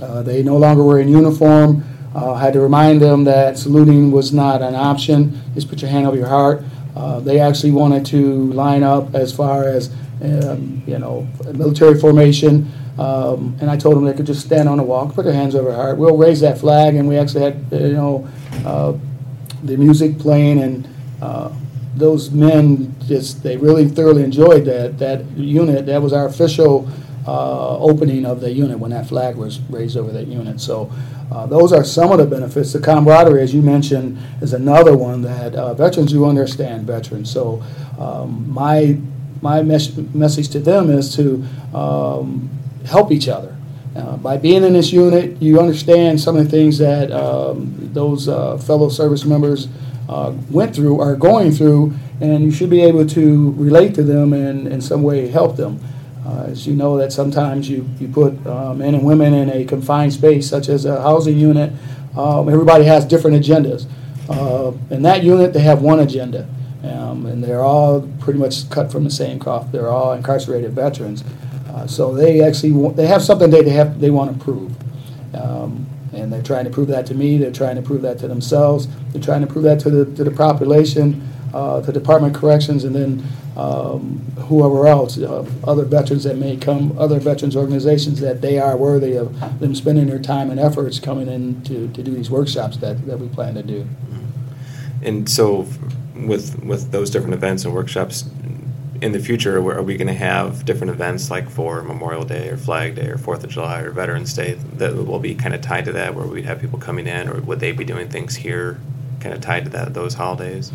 Uh, 0.00 0.22
They 0.22 0.42
no 0.44 0.56
longer 0.56 0.84
were 0.84 1.00
in 1.00 1.08
uniform. 1.08 1.82
Uh, 2.14 2.34
Had 2.34 2.54
to 2.54 2.60
remind 2.60 3.00
them 3.00 3.24
that 3.24 3.58
saluting 3.58 4.10
was 4.10 4.32
not 4.32 4.62
an 4.62 4.74
option, 4.74 5.40
just 5.54 5.68
put 5.68 5.82
your 5.82 5.90
hand 5.90 6.06
over 6.06 6.16
your 6.16 6.28
heart. 6.28 6.64
Uh, 6.96 7.20
They 7.20 7.38
actually 7.40 7.72
wanted 7.72 8.06
to 8.06 8.52
line 8.52 8.82
up 8.82 9.14
as 9.14 9.32
far 9.32 9.64
as, 9.64 9.90
um, 10.22 10.82
you 10.86 10.98
know, 10.98 11.26
military 11.52 11.98
formation. 11.98 12.70
Um, 12.98 13.56
And 13.60 13.70
I 13.70 13.76
told 13.76 13.96
them 13.96 14.04
they 14.04 14.14
could 14.14 14.26
just 14.26 14.44
stand 14.44 14.68
on 14.68 14.78
the 14.78 14.82
walk, 14.82 15.14
put 15.14 15.24
their 15.24 15.34
hands 15.34 15.54
over 15.54 15.68
their 15.68 15.76
heart. 15.76 15.98
We'll 15.98 16.16
raise 16.16 16.40
that 16.40 16.58
flag, 16.58 16.96
and 16.96 17.08
we 17.08 17.16
actually 17.16 17.44
had, 17.44 17.56
you 17.70 17.92
know, 17.92 18.26
uh, 18.64 18.92
the 19.62 19.76
music 19.76 20.18
playing, 20.18 20.60
and 20.60 20.88
uh, 21.20 21.50
those 21.96 22.30
men 22.30 22.94
just, 23.06 23.42
they 23.42 23.56
really 23.56 23.86
thoroughly 23.88 24.22
enjoyed 24.22 24.64
that, 24.64 24.98
that 24.98 25.24
unit. 25.36 25.86
That 25.86 26.00
was 26.02 26.12
our 26.12 26.26
official 26.26 26.88
uh, 27.28 27.90
opening 27.90 28.24
of 28.32 28.40
the 28.40 28.50
unit 28.64 28.76
when 28.82 28.90
that 28.96 29.06
flag 29.06 29.36
was 29.36 29.60
raised 29.70 29.96
over 30.00 30.10
that 30.18 30.26
unit. 30.40 30.60
So 30.60 30.90
uh, 31.32 31.46
those 31.46 31.70
are 31.76 31.84
some 31.84 32.10
of 32.14 32.18
the 32.18 32.26
benefits. 32.36 32.72
The 32.72 32.80
camaraderie, 32.80 33.42
as 33.42 33.52
you 33.52 33.62
mentioned, 33.62 34.16
is 34.40 34.52
another 34.54 34.94
one 34.96 35.20
that 35.22 35.54
uh, 35.54 35.74
veterans 35.74 36.12
do 36.12 36.24
understand 36.24 36.86
veterans. 36.86 37.30
So 37.30 37.62
um, 37.98 38.30
my, 38.62 38.96
my 39.42 39.62
mes- 39.62 39.96
message 40.14 40.48
to 40.56 40.60
them 40.60 40.90
is 40.90 41.14
to 41.16 41.44
um, 41.74 42.48
help 42.86 43.12
each 43.12 43.28
other. 43.28 43.52
Uh, 43.96 44.16
By 44.16 44.36
being 44.36 44.64
in 44.64 44.72
this 44.72 44.92
unit, 44.92 45.42
you 45.42 45.60
understand 45.60 46.20
some 46.20 46.36
of 46.38 46.44
the 46.44 46.50
things 46.50 46.78
that 46.78 47.10
um, 47.10 47.90
those 47.92 48.28
uh, 48.28 48.56
fellow 48.58 48.88
service 48.88 49.24
members 49.24 49.68
uh, 50.08 50.32
went 50.50 50.74
through, 50.74 51.00
are 51.00 51.16
going 51.16 51.50
through, 51.52 51.92
and 52.20 52.44
you 52.44 52.50
should 52.50 52.70
be 52.70 52.82
able 52.90 53.06
to 53.06 53.52
relate 53.58 53.94
to 53.94 54.02
them 54.02 54.32
and 54.32 54.68
in 54.68 54.80
some 54.80 55.02
way 55.02 55.28
help 55.28 55.56
them. 55.56 55.78
Uh, 56.28 56.44
As 56.50 56.66
you 56.66 56.74
know, 56.74 56.98
that 56.98 57.12
sometimes 57.12 57.68
you, 57.70 57.88
you 57.98 58.08
put 58.08 58.34
uh, 58.46 58.74
men 58.74 58.94
and 58.94 59.02
women 59.04 59.32
in 59.32 59.48
a 59.50 59.64
confined 59.64 60.12
space, 60.12 60.46
such 60.48 60.68
as 60.68 60.84
a 60.84 61.00
housing 61.00 61.38
unit, 61.38 61.72
um, 62.16 62.48
everybody 62.48 62.84
has 62.84 63.04
different 63.06 63.36
agendas. 63.42 63.86
Uh, 64.28 64.72
In 64.90 65.02
that 65.02 65.22
unit, 65.22 65.52
they 65.54 65.60
have 65.60 65.80
one 65.80 66.00
agenda, 66.00 66.46
um, 66.84 67.24
and 67.26 67.42
they're 67.42 67.62
all 67.62 68.02
pretty 68.20 68.38
much 68.38 68.68
cut 68.68 68.92
from 68.92 69.04
the 69.04 69.10
same 69.10 69.38
cloth. 69.38 69.72
They're 69.72 69.88
all 69.88 70.12
incarcerated 70.12 70.72
veterans. 70.72 71.24
Uh, 71.72 71.86
So 71.86 72.14
they 72.14 72.42
actually, 72.42 72.92
they 72.92 73.06
have 73.06 73.22
something 73.22 73.50
they 73.50 73.62
they 73.62 73.70
have, 73.70 73.98
they 74.00 74.10
want 74.10 74.32
to 74.36 74.44
prove. 74.44 74.70
Um, 75.34 75.86
And 76.12 76.32
they're 76.32 76.42
trying 76.42 76.64
to 76.64 76.70
prove 76.70 76.88
that 76.88 77.06
to 77.06 77.14
me, 77.14 77.38
they're 77.38 77.52
trying 77.52 77.76
to 77.76 77.82
prove 77.82 78.02
that 78.02 78.18
to 78.18 78.28
themselves, 78.28 78.88
they're 79.12 79.22
trying 79.22 79.40
to 79.40 79.46
prove 79.46 79.64
that 79.64 79.78
to 79.80 79.90
the, 79.90 80.04
to 80.16 80.24
the 80.24 80.30
population, 80.30 81.22
uh, 81.54 81.80
to 81.82 81.92
Department 81.92 82.34
of 82.34 82.40
Corrections, 82.40 82.84
and 82.84 82.94
then 82.94 83.24
um, 83.56 84.20
whoever 84.48 84.86
else, 84.86 85.18
uh, 85.18 85.44
other 85.64 85.84
veterans 85.84 86.24
that 86.24 86.36
may 86.36 86.56
come, 86.56 86.96
other 86.98 87.18
veterans 87.18 87.56
organizations, 87.56 88.20
that 88.20 88.40
they 88.40 88.58
are 88.58 88.76
worthy 88.76 89.16
of 89.16 89.60
them 89.60 89.74
spending 89.74 90.06
their 90.06 90.18
time 90.18 90.50
and 90.50 90.60
efforts 90.60 91.00
coming 91.00 91.28
in 91.28 91.62
to, 91.62 91.88
to 91.88 92.02
do 92.02 92.12
these 92.12 92.30
workshops 92.30 92.76
that, 92.78 93.06
that 93.06 93.18
we 93.18 93.28
plan 93.28 93.54
to 93.54 93.62
do. 93.62 93.86
And 95.02 95.28
so, 95.28 95.66
with 96.14 96.62
with 96.64 96.90
those 96.90 97.10
different 97.10 97.34
events 97.34 97.64
and 97.64 97.72
workshops, 97.72 98.24
in 99.00 99.12
the 99.12 99.20
future, 99.20 99.58
are 99.58 99.82
we 99.82 99.96
going 99.96 100.08
to 100.08 100.14
have 100.14 100.64
different 100.64 100.90
events 100.90 101.30
like 101.30 101.48
for 101.48 101.82
Memorial 101.82 102.24
Day 102.24 102.48
or 102.48 102.56
Flag 102.56 102.96
Day 102.96 103.06
or 103.06 103.18
Fourth 103.18 103.44
of 103.44 103.50
July 103.50 103.80
or 103.80 103.90
Veterans 103.90 104.34
Day 104.34 104.54
that 104.74 104.94
will 104.94 105.20
be 105.20 105.34
kind 105.34 105.54
of 105.54 105.60
tied 105.60 105.84
to 105.84 105.92
that, 105.92 106.14
where 106.14 106.26
we'd 106.26 106.44
have 106.44 106.60
people 106.60 106.78
coming 106.78 107.06
in, 107.06 107.28
or 107.28 107.40
would 107.42 107.60
they 107.60 107.72
be 107.72 107.84
doing 107.84 108.08
things 108.08 108.36
here, 108.36 108.80
kind 109.20 109.34
of 109.34 109.40
tied 109.40 109.64
to 109.64 109.70
that 109.70 109.94
those 109.94 110.14
holidays? 110.14 110.72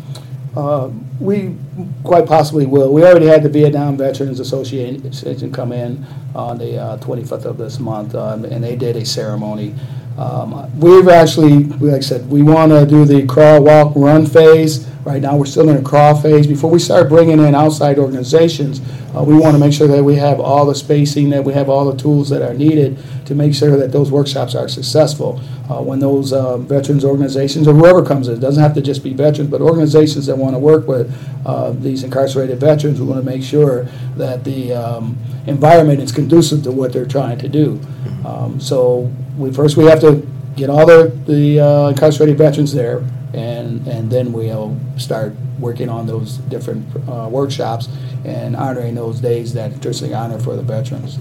Uh, 0.56 0.90
We 1.20 1.54
quite 2.02 2.26
possibly 2.26 2.66
will. 2.66 2.92
We 2.92 3.04
already 3.04 3.26
had 3.26 3.42
the 3.44 3.48
Vietnam 3.48 3.96
Veterans 3.96 4.40
Association 4.40 5.52
come 5.52 5.72
in 5.72 6.04
on 6.34 6.58
the 6.58 6.76
uh, 6.76 6.98
25th 6.98 7.44
of 7.44 7.56
this 7.56 7.78
month, 7.78 8.14
um, 8.16 8.44
and 8.44 8.64
they 8.64 8.74
did 8.76 8.96
a 8.96 9.04
ceremony. 9.04 9.74
Um, 10.18 10.70
We've 10.78 11.08
actually, 11.08 11.64
like 11.64 11.98
I 11.98 12.00
said, 12.00 12.28
we 12.28 12.42
want 12.42 12.72
to 12.72 12.84
do 12.84 13.04
the 13.04 13.26
crawl, 13.26 13.62
walk, 13.62 13.92
run 13.96 14.26
phase. 14.26 14.86
Right 15.04 15.20
now, 15.20 15.36
we're 15.36 15.44
still 15.44 15.68
in 15.68 15.76
a 15.76 15.82
crawl 15.82 16.14
phase. 16.14 16.46
Before 16.46 16.70
we 16.70 16.78
start 16.78 17.08
bringing 17.08 17.38
in 17.38 17.54
outside 17.54 17.98
organizations, 17.98 18.80
uh, 19.14 19.22
we 19.22 19.36
want 19.36 19.54
to 19.54 19.58
make 19.58 19.72
sure 19.72 19.86
that 19.86 20.02
we 20.02 20.16
have 20.16 20.40
all 20.40 20.64
the 20.64 20.74
spacing, 20.74 21.28
that 21.30 21.44
we 21.44 21.52
have 21.52 21.68
all 21.68 21.90
the 21.90 21.96
tools 21.96 22.28
that 22.30 22.42
are 22.42 22.54
needed 22.54 22.98
to 23.26 23.34
make 23.34 23.54
sure 23.54 23.76
that 23.76 23.92
those 23.92 24.10
workshops 24.10 24.54
are 24.54 24.68
successful. 24.68 25.40
Uh, 25.70 25.82
When 25.82 25.98
those 25.98 26.32
uh, 26.32 26.56
veterans 26.58 27.04
organizations, 27.04 27.68
or 27.68 27.74
whoever 27.74 28.04
comes 28.04 28.28
in, 28.28 28.34
it 28.34 28.40
doesn't 28.40 28.62
have 28.62 28.74
to 28.74 28.80
just 28.80 29.02
be 29.04 29.12
veterans, 29.12 29.50
but 29.50 29.60
organizations 29.60 30.26
that 30.26 30.36
want 30.38 30.54
to 30.54 30.58
work 30.58 30.88
with 30.88 31.14
uh, 31.44 31.72
these 31.72 32.02
incarcerated 32.02 32.58
veterans, 32.58 33.00
we 33.00 33.06
want 33.06 33.22
to 33.22 33.30
make 33.30 33.42
sure 33.42 33.86
that 34.16 34.44
the 34.44 34.72
um, 34.72 35.18
environment 35.46 36.00
is 36.00 36.12
conducive 36.12 36.62
to 36.62 36.72
what 36.72 36.92
they're 36.92 37.06
trying 37.06 37.38
to 37.38 37.48
do. 37.48 37.80
Um, 38.24 38.58
So 38.58 39.10
we, 39.36 39.52
first 39.52 39.76
we 39.76 39.84
have 39.84 40.00
to 40.00 40.26
get 40.56 40.70
all 40.70 40.86
the 40.86 41.16
the 41.26 41.60
uh, 41.60 41.88
incarcerated 41.88 42.38
veterans 42.38 42.72
there, 42.72 42.98
and, 43.32 43.86
and 43.86 44.10
then 44.10 44.32
we'll 44.32 44.78
start 44.96 45.34
working 45.58 45.88
on 45.88 46.06
those 46.06 46.38
different 46.38 46.86
uh, 47.08 47.28
workshops 47.30 47.88
and 48.24 48.56
honoring 48.56 48.94
those 48.94 49.20
days 49.20 49.52
that 49.54 49.70
traditionally 49.72 50.14
honor 50.14 50.38
for 50.38 50.56
the 50.56 50.62
veterans. 50.62 51.18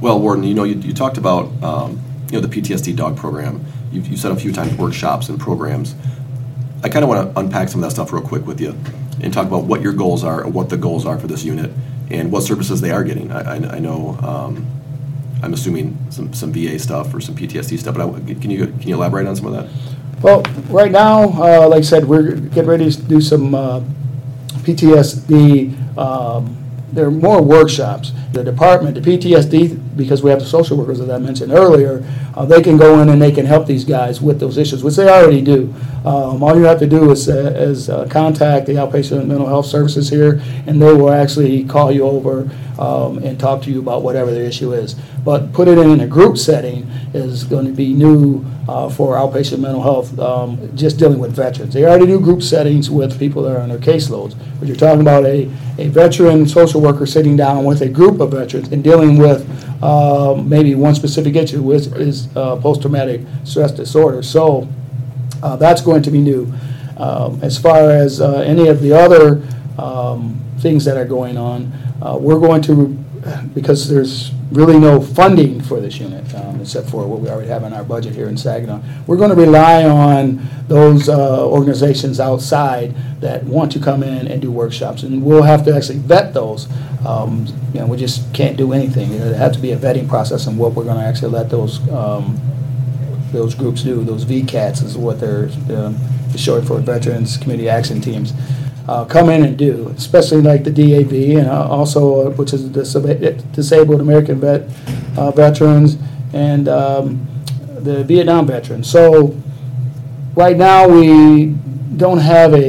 Well, 0.00 0.20
Warden, 0.20 0.44
you 0.44 0.54
know, 0.54 0.64
you, 0.64 0.76
you 0.76 0.94
talked 0.94 1.18
about, 1.18 1.50
um, 1.62 2.00
you 2.30 2.40
know, 2.40 2.46
the 2.46 2.60
PTSD 2.60 2.96
dog 2.96 3.16
program. 3.16 3.64
You've, 3.92 4.08
you 4.08 4.16
said 4.16 4.32
a 4.32 4.36
few 4.36 4.52
times 4.52 4.74
workshops 4.74 5.28
and 5.28 5.38
programs. 5.38 5.94
I 6.82 6.88
kind 6.88 7.02
of 7.02 7.08
want 7.08 7.34
to 7.34 7.40
unpack 7.40 7.68
some 7.68 7.82
of 7.82 7.88
that 7.88 7.94
stuff 7.94 8.12
real 8.12 8.22
quick 8.22 8.46
with 8.46 8.60
you 8.60 8.78
and 9.22 9.32
talk 9.32 9.46
about 9.46 9.64
what 9.64 9.82
your 9.82 9.92
goals 9.92 10.24
are, 10.24 10.46
what 10.48 10.70
the 10.70 10.78
goals 10.78 11.04
are 11.04 11.18
for 11.18 11.26
this 11.26 11.44
unit, 11.44 11.70
and 12.10 12.32
what 12.32 12.42
services 12.42 12.80
they 12.80 12.90
are 12.90 13.04
getting. 13.04 13.30
I, 13.30 13.40
I, 13.40 13.76
I 13.76 13.78
know, 13.78 14.16
um, 14.22 14.66
I'm 15.42 15.52
assuming 15.54 15.96
some, 16.10 16.32
some 16.32 16.52
VA 16.52 16.78
stuff 16.78 17.12
or 17.14 17.20
some 17.20 17.34
PTSD 17.34 17.78
stuff, 17.78 17.96
but 17.96 18.08
I, 18.08 18.34
can 18.34 18.50
you 18.50 18.66
can 18.66 18.88
you 18.88 18.94
elaborate 18.94 19.26
on 19.26 19.36
some 19.36 19.46
of 19.46 19.52
that? 19.52 19.68
Well, 20.22 20.42
right 20.68 20.90
now, 20.92 21.22
uh, 21.30 21.68
like 21.68 21.78
I 21.78 21.82
said, 21.82 22.04
we're 22.04 22.34
getting 22.36 22.68
ready 22.68 22.90
to 22.90 23.02
do 23.02 23.20
some 23.20 23.54
uh, 23.54 23.80
PTSD. 24.64 25.96
um, 25.98 26.56
There 26.92 27.06
are 27.06 27.10
more 27.10 27.40
workshops. 27.42 28.12
The 28.32 28.44
department, 28.44 28.94
the 28.94 29.00
PTSD, 29.00 29.96
because 29.96 30.22
we 30.22 30.30
have 30.30 30.40
the 30.40 30.46
social 30.46 30.76
workers 30.76 30.98
that 30.98 31.10
I 31.10 31.18
mentioned 31.18 31.52
earlier, 31.52 32.04
uh, 32.34 32.44
they 32.44 32.62
can 32.62 32.76
go 32.76 33.00
in 33.00 33.08
and 33.08 33.20
they 33.20 33.32
can 33.32 33.46
help 33.46 33.66
these 33.66 33.84
guys 33.84 34.20
with 34.20 34.38
those 34.38 34.56
issues, 34.58 34.84
which 34.84 34.96
they 34.96 35.08
already 35.08 35.40
do. 35.40 35.74
Um, 36.04 36.42
All 36.42 36.56
you 36.56 36.64
have 36.64 36.78
to 36.80 36.86
do 36.86 37.10
is, 37.10 37.28
uh, 37.28 37.52
is 37.56 37.88
uh, 37.90 38.06
contact 38.08 38.66
the 38.66 38.74
outpatient 38.74 39.26
mental 39.26 39.46
health 39.46 39.66
services 39.66 40.08
here, 40.10 40.40
and 40.66 40.80
they 40.80 40.92
will 40.92 41.10
actually 41.12 41.64
call 41.64 41.90
you 41.92 42.04
over 42.04 42.48
um, 42.78 43.18
and 43.18 43.38
talk 43.38 43.62
to 43.62 43.70
you 43.70 43.80
about 43.80 44.02
whatever 44.02 44.30
the 44.30 44.44
issue 44.44 44.72
is. 44.72 44.96
But 45.24 45.52
put 45.52 45.68
it 45.68 45.78
in 45.78 46.00
a 46.00 46.06
group 46.06 46.38
setting 46.38 46.88
is 47.12 47.44
going 47.44 47.66
to 47.66 47.72
be 47.72 47.92
new 47.92 48.44
uh, 48.68 48.88
for 48.88 49.16
outpatient 49.16 49.60
mental 49.60 49.82
health, 49.82 50.18
um, 50.18 50.74
just 50.76 50.98
dealing 50.98 51.18
with 51.18 51.32
veterans. 51.32 51.74
They 51.74 51.84
already 51.84 52.06
do 52.06 52.20
group 52.20 52.42
settings 52.42 52.88
with 52.88 53.18
people 53.18 53.42
that 53.42 53.56
are 53.56 53.60
on 53.60 53.68
their 53.68 53.78
caseloads, 53.78 54.34
but 54.58 54.68
you're 54.68 54.76
talking 54.76 55.00
about 55.00 55.24
a, 55.24 55.50
a 55.78 55.88
veteran 55.88 56.46
social 56.46 56.80
worker 56.80 57.06
sitting 57.06 57.36
down 57.36 57.64
with 57.64 57.82
a 57.82 57.88
group 57.88 58.20
of 58.20 58.30
veterans 58.30 58.72
and 58.72 58.82
dealing 58.82 59.18
with 59.18 59.44
um, 59.82 60.48
maybe 60.48 60.74
one 60.74 60.94
specific 60.94 61.34
issue, 61.36 61.62
which 61.62 61.86
is 61.88 62.34
uh, 62.36 62.56
post-traumatic 62.56 63.20
stress 63.44 63.72
disorder. 63.72 64.22
So 64.22 64.68
uh, 65.42 65.56
that's 65.56 65.82
going 65.82 66.02
to 66.02 66.10
be 66.10 66.20
new. 66.20 66.52
Um, 66.96 67.40
As 67.42 67.58
far 67.58 67.90
as 67.90 68.20
uh, 68.20 68.40
any 68.40 68.68
of 68.68 68.80
the 68.80 68.92
other 68.92 69.42
um, 69.78 70.40
things 70.58 70.84
that 70.84 70.96
are 70.96 71.06
going 71.06 71.36
on, 71.36 71.72
uh, 72.02 72.16
we're 72.20 72.38
going 72.38 72.62
to, 72.62 72.96
because 73.54 73.88
there's 73.88 74.32
really 74.50 74.78
no 74.78 75.00
funding 75.00 75.60
for 75.60 75.80
this 75.80 76.00
unit, 76.00 76.34
um, 76.34 76.60
except 76.60 76.88
for 76.88 77.06
what 77.06 77.20
we 77.20 77.28
already 77.28 77.48
have 77.48 77.62
in 77.64 77.72
our 77.72 77.84
budget 77.84 78.14
here 78.14 78.28
in 78.28 78.36
Saginaw, 78.36 78.80
we're 79.06 79.16
going 79.16 79.30
to 79.30 79.36
rely 79.36 79.84
on 79.84 80.40
those 80.68 81.08
uh, 81.08 81.46
organizations 81.46 82.18
outside 82.18 82.94
that 83.20 83.44
want 83.44 83.70
to 83.72 83.78
come 83.78 84.02
in 84.02 84.26
and 84.26 84.40
do 84.40 84.50
workshops. 84.50 85.02
And 85.02 85.22
we'll 85.22 85.42
have 85.42 85.64
to 85.66 85.74
actually 85.74 85.98
vet 85.98 86.34
those. 86.34 86.68
Um, 87.06 87.46
You 87.72 87.80
know, 87.80 87.86
we 87.86 87.96
just 87.96 88.32
can't 88.34 88.56
do 88.56 88.72
anything. 88.72 89.10
There 89.10 89.34
has 89.34 89.56
to 89.56 89.62
be 89.62 89.72
a 89.72 89.76
vetting 89.76 90.08
process 90.08 90.46
and 90.46 90.58
what 90.58 90.72
we're 90.74 90.84
going 90.84 90.98
to 90.98 91.04
actually 91.04 91.32
let 91.32 91.50
those 91.50 91.80
um, 91.90 92.40
those 93.32 93.54
groups 93.54 93.84
do, 93.84 94.02
those 94.02 94.24
VCATs 94.24 94.82
is 94.82 94.96
what 94.96 95.20
they're, 95.20 95.48
um, 95.72 95.96
short 96.36 96.64
for 96.64 96.80
Veterans 96.80 97.36
Community 97.36 97.68
Action 97.68 98.00
Teams, 98.00 98.32
uh, 98.90 99.04
come 99.04 99.28
in 99.30 99.44
and 99.44 99.56
do, 99.56 99.88
especially 99.96 100.42
like 100.42 100.64
the 100.64 100.70
DAV 100.80 101.12
and 101.38 101.48
uh, 101.48 101.68
also, 101.76 102.00
uh, 102.26 102.30
which 102.38 102.52
is 102.52 102.62
Disab- 102.68 103.52
Disabled 103.52 104.00
American 104.00 104.40
Vet, 104.40 104.62
uh, 105.16 105.30
Veterans 105.30 105.96
and 106.32 106.68
um, 106.68 107.04
the 107.86 108.02
Vietnam 108.02 108.46
veterans. 108.46 108.90
So 108.90 109.36
right 110.34 110.56
now, 110.56 110.88
we 110.88 111.54
don't 111.96 112.18
have 112.18 112.52
a, 112.54 112.66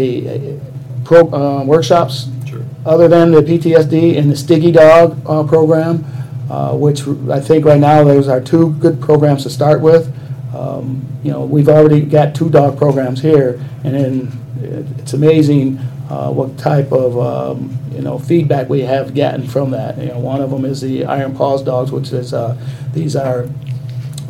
a 0.54 0.60
pro, 1.04 1.22
uh, 1.32 1.64
workshops 1.66 2.30
Sure. 2.48 2.64
other 2.86 3.08
than 3.08 3.32
the 3.32 3.42
PTSD 3.42 4.18
and 4.20 4.30
the 4.30 4.36
Stiggy 4.36 4.72
Dog 4.72 5.20
uh, 5.26 5.44
program, 5.44 6.06
uh, 6.52 6.76
which 6.76 7.02
I 7.30 7.40
think 7.40 7.66
right 7.66 7.80
now 7.80 8.04
those 8.04 8.28
are 8.28 8.42
two 8.42 8.74
good 8.74 9.02
programs 9.02 9.42
to 9.44 9.50
start 9.50 9.82
with. 9.82 10.04
Um, 10.56 11.02
You 11.24 11.32
know, 11.32 11.46
we've 11.46 11.70
already 11.70 12.02
got 12.02 12.34
two 12.36 12.50
dog 12.50 12.78
programs 12.78 13.22
here, 13.22 13.50
and 13.84 13.94
then 13.94 14.14
it's 15.00 15.14
amazing 15.14 15.78
uh, 16.12 16.30
what 16.30 16.58
type 16.58 16.92
of, 16.92 17.18
um, 17.18 17.78
you 17.94 18.02
know, 18.02 18.20
feedback 18.20 18.68
we 18.68 18.82
have 18.82 19.16
gotten 19.16 19.48
from 19.48 19.72
that. 19.72 19.98
You 19.98 20.08
know, 20.08 20.20
one 20.20 20.42
of 20.42 20.52
them 20.52 20.66
is 20.66 20.82
the 20.82 21.06
Iron 21.06 21.34
Paws 21.34 21.64
dogs, 21.64 21.90
which 21.90 22.12
is, 22.12 22.34
uh, 22.34 22.58
these 22.92 23.16
are 23.16 23.48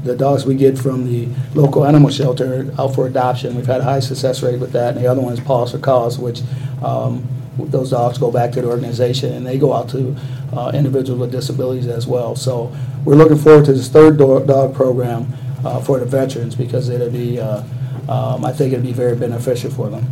the 0.04 0.16
dogs 0.16 0.46
we 0.46 0.54
get 0.54 0.78
from 0.78 1.12
the 1.12 1.28
local 1.56 1.84
animal 1.84 2.12
shelter 2.12 2.72
out 2.78 2.94
for 2.94 3.08
adoption. 3.08 3.56
We've 3.56 3.66
had 3.66 3.82
a 3.82 3.84
high 3.84 4.00
success 4.00 4.44
rate 4.44 4.60
with 4.60 4.74
that. 4.74 4.96
And 4.96 5.04
the 5.04 5.10
other 5.10 5.22
one 5.22 5.34
is 5.34 5.40
Paws 5.40 5.72
for 5.72 5.80
Cause, 5.80 6.20
which 6.20 6.42
um, 6.84 7.28
those 7.58 7.90
dogs 7.90 8.20
go 8.20 8.32
back 8.32 8.52
to 8.52 8.62
the 8.62 8.68
organization 8.68 9.34
and 9.34 9.44
they 9.44 9.58
go 9.58 9.74
out 9.74 9.90
to 9.90 10.16
uh, 10.54 10.72
individuals 10.76 11.20
with 11.20 11.32
disabilities 11.32 11.88
as 11.88 12.06
well. 12.06 12.36
So 12.36 12.72
we're 13.06 13.16
looking 13.16 13.38
forward 13.40 13.66
to 13.66 13.74
this 13.74 13.90
third 13.90 14.20
do- 14.20 14.46
dog 14.46 14.76
program 14.76 15.34
uh, 15.66 15.82
for 15.82 15.98
the 15.98 16.06
veterans 16.06 16.54
because 16.54 16.90
it'll 16.90 17.10
be, 17.10 17.40
uh, 17.40 17.64
um, 18.08 18.46
I 18.46 18.52
think 18.52 18.72
it'll 18.72 18.86
be 18.86 18.94
very 18.94 19.16
beneficial 19.16 19.72
for 19.72 19.90
them. 19.90 20.06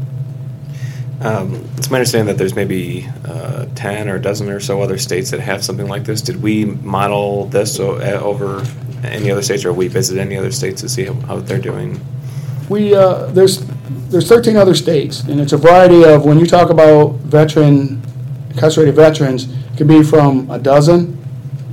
Um, 1.21 1.55
It's 1.77 1.89
my 1.89 1.97
understanding 1.97 2.27
that 2.27 2.37
there's 2.37 2.55
maybe 2.55 3.07
uh, 3.25 3.65
10 3.75 4.07
or 4.09 4.15
a 4.15 4.21
dozen 4.21 4.49
or 4.49 4.59
so 4.59 4.81
other 4.81 4.97
states 4.97 5.31
that 5.31 5.39
have 5.41 5.63
something 5.63 5.87
like 5.87 6.03
this. 6.05 6.21
Did 6.21 6.41
we 6.41 6.65
model 6.65 7.45
this 7.45 7.79
o- 7.79 7.95
uh, 7.95 8.21
over 8.23 8.65
any 9.03 9.29
other 9.31 9.41
states, 9.41 9.65
or 9.65 9.73
we 9.73 9.87
visit 9.87 10.17
any 10.17 10.37
other 10.37 10.51
states 10.51 10.81
to 10.81 10.89
see 10.89 11.05
how 11.05 11.13
how 11.27 11.39
they're 11.39 11.57
doing? 11.59 11.99
We, 12.69 12.93
uh, 12.95 13.25
there's, 13.31 13.65
there's 14.09 14.27
13 14.29 14.55
other 14.55 14.75
states, 14.75 15.23
and 15.23 15.41
it's 15.41 15.53
a 15.53 15.57
variety 15.57 16.03
of, 16.03 16.23
when 16.25 16.37
you 16.37 16.45
talk 16.45 16.69
about 16.69 17.13
veteran, 17.25 18.01
incarcerated 18.51 18.95
veterans, 18.95 19.45
it 19.51 19.77
can 19.77 19.87
be 19.87 20.03
from 20.03 20.49
a 20.51 20.59
dozen 20.59 21.17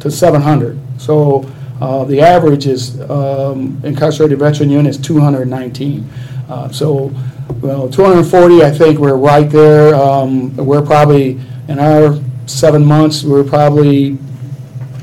to 0.00 0.10
700. 0.10 0.78
So 0.98 1.44
uh, 1.80 2.04
the 2.04 2.20
average 2.22 2.66
is 2.66 2.98
um, 3.10 3.78
incarcerated 3.84 4.38
veteran 4.38 4.70
unit 4.70 4.90
is 4.90 4.98
219. 4.98 6.08
Uh, 6.48 6.70
So, 6.70 7.10
well, 7.54 7.88
240, 7.88 8.62
I 8.62 8.70
think 8.70 8.98
we're 8.98 9.16
right 9.16 9.48
there. 9.48 9.94
Um, 9.94 10.56
We're 10.56 10.82
probably, 10.82 11.40
in 11.68 11.78
our 11.78 12.18
seven 12.46 12.84
months, 12.84 13.24
we're 13.24 13.44
probably 13.44 14.18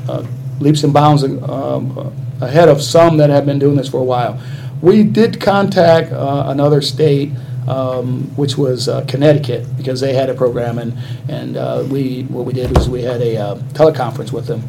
uh, 0.08 0.24
leaps 0.60 0.84
and 0.84 0.92
bounds 0.92 1.24
um, 1.24 2.14
ahead 2.40 2.68
of 2.68 2.82
some 2.82 3.16
that 3.18 3.30
have 3.30 3.46
been 3.46 3.58
doing 3.58 3.76
this 3.76 3.88
for 3.88 4.00
a 4.00 4.04
while. 4.04 4.40
We 4.80 5.02
did 5.02 5.40
contact 5.40 6.12
uh, 6.12 6.44
another 6.46 6.80
state, 6.82 7.32
um, 7.66 8.24
which 8.36 8.56
was 8.56 8.88
uh, 8.88 9.04
Connecticut, 9.06 9.76
because 9.76 10.00
they 10.00 10.12
had 10.12 10.28
a 10.28 10.34
program, 10.34 10.78
and, 10.78 10.96
and 11.28 11.56
uh, 11.56 11.84
we, 11.90 12.22
what 12.24 12.44
we 12.44 12.52
did 12.52 12.76
was 12.76 12.88
we 12.88 13.02
had 13.02 13.20
a 13.20 13.36
uh, 13.36 13.54
teleconference 13.72 14.32
with 14.32 14.46
them, 14.46 14.62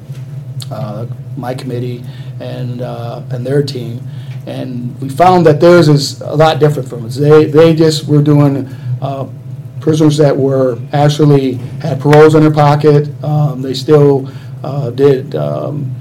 uh, 0.71 1.05
my 1.38 1.53
committee 1.53 2.03
and, 2.39 2.81
uh, 2.81 3.21
and 3.31 3.45
their 3.45 3.63
team, 3.63 4.01
and 4.45 4.99
we 5.01 5.10
found 5.10 5.45
that 5.45 5.60
theirs 5.60 5.88
is 5.89 6.21
a 6.21 6.36
lot 6.36 6.60
different 6.60 6.88
from 6.88 7.05
us. 7.05 7.15
They, 7.15 7.45
they 7.45 7.73
just 7.75 8.08
were 8.08 8.21
doing 8.21 8.67
uh, 9.01 9.27
prisoners 9.81 10.17
that 10.17 10.36
were 10.36 10.79
actually 10.93 11.53
had 11.81 11.99
paroles 11.99 12.36
in 12.36 12.41
their 12.41 12.51
pocket. 12.53 13.10
Um, 13.23 13.62
They 13.62 13.73
still 13.73 14.29
uh, 14.63 14.91
did 14.91 15.36
um, 15.36 15.93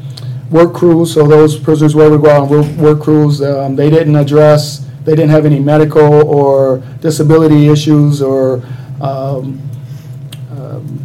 work 0.51 0.75
crews, 0.75 1.13
so 1.15 1.27
those 1.27 1.59
prisoners 1.59 1.95
were 1.95 2.05
able 2.07 2.17
to 2.19 2.23
go 2.23 2.31
out 2.31 2.51
on 2.53 2.77
work- 2.79 3.01
crews. 3.01 3.41
Um, 3.43 3.77
They 3.77 3.91
didn't 3.91 4.17
address, 4.17 4.87
they 5.05 5.15
didn't 5.15 5.31
have 5.31 5.45
any 5.47 5.61
medical 5.61 6.03
or 6.27 6.79
disability 7.01 7.69
issues 7.69 8.23
or 8.23 8.63
um, 9.01 9.61
um, 10.51 11.05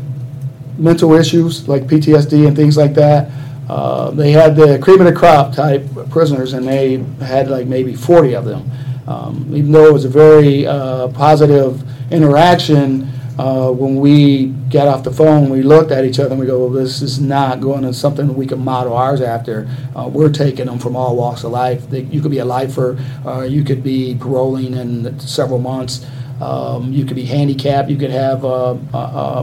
mental 0.77 1.13
issues 1.13 1.67
like 1.67 1.83
PTSD 1.83 2.47
and 2.47 2.55
things 2.55 2.77
like 2.77 2.93
that. 2.95 3.29
Uh, 3.69 4.09
They 4.11 4.31
had 4.31 4.55
the 4.55 4.79
cream 4.79 4.99
of 4.99 5.05
the 5.05 5.13
crop 5.13 5.53
type 5.53 5.85
prisoners, 6.09 6.53
and 6.53 6.67
they 6.67 7.03
had 7.23 7.49
like 7.49 7.67
maybe 7.67 7.93
40 7.95 8.33
of 8.35 8.45
them. 8.45 8.69
Um, 9.07 9.45
Even 9.53 9.71
though 9.71 9.85
it 9.87 9.93
was 9.93 10.05
a 10.05 10.09
very 10.09 10.65
uh, 10.67 11.07
positive 11.09 11.81
interaction, 12.11 13.07
uh, 13.37 13.71
when 13.71 13.95
we 13.95 14.47
got 14.69 14.87
off 14.87 15.03
the 15.03 15.11
phone, 15.11 15.49
we 15.49 15.61
looked 15.61 15.91
at 15.91 16.03
each 16.03 16.19
other 16.19 16.31
and 16.31 16.39
we 16.39 16.45
go, 16.45 16.59
well, 16.59 16.69
this 16.69 17.01
is 17.01 17.21
not 17.21 17.61
going 17.61 17.83
to 17.83 17.93
something 17.93 18.35
we 18.35 18.45
can 18.45 18.59
model 18.59 18.93
ours 18.93 19.21
after. 19.21 19.67
Uh, 19.95 20.09
We're 20.11 20.29
taking 20.31 20.65
them 20.65 20.77
from 20.77 20.95
all 20.95 21.15
walks 21.15 21.43
of 21.45 21.51
life. 21.51 21.89
They- 21.89 22.01
You 22.11 22.21
could 22.21 22.31
be 22.31 22.39
a 22.39 22.45
lifer, 22.45 22.97
uh, 23.25 23.41
you 23.41 23.63
could 23.63 23.81
be 23.83 24.15
paroling 24.19 24.73
in 24.73 25.17
several 25.19 25.59
months, 25.59 26.05
um, 26.41 26.91
you 26.91 27.05
could 27.05 27.15
be 27.15 27.25
handicapped, 27.25 27.89
you 27.89 27.95
could 27.97 28.11
have 28.11 28.41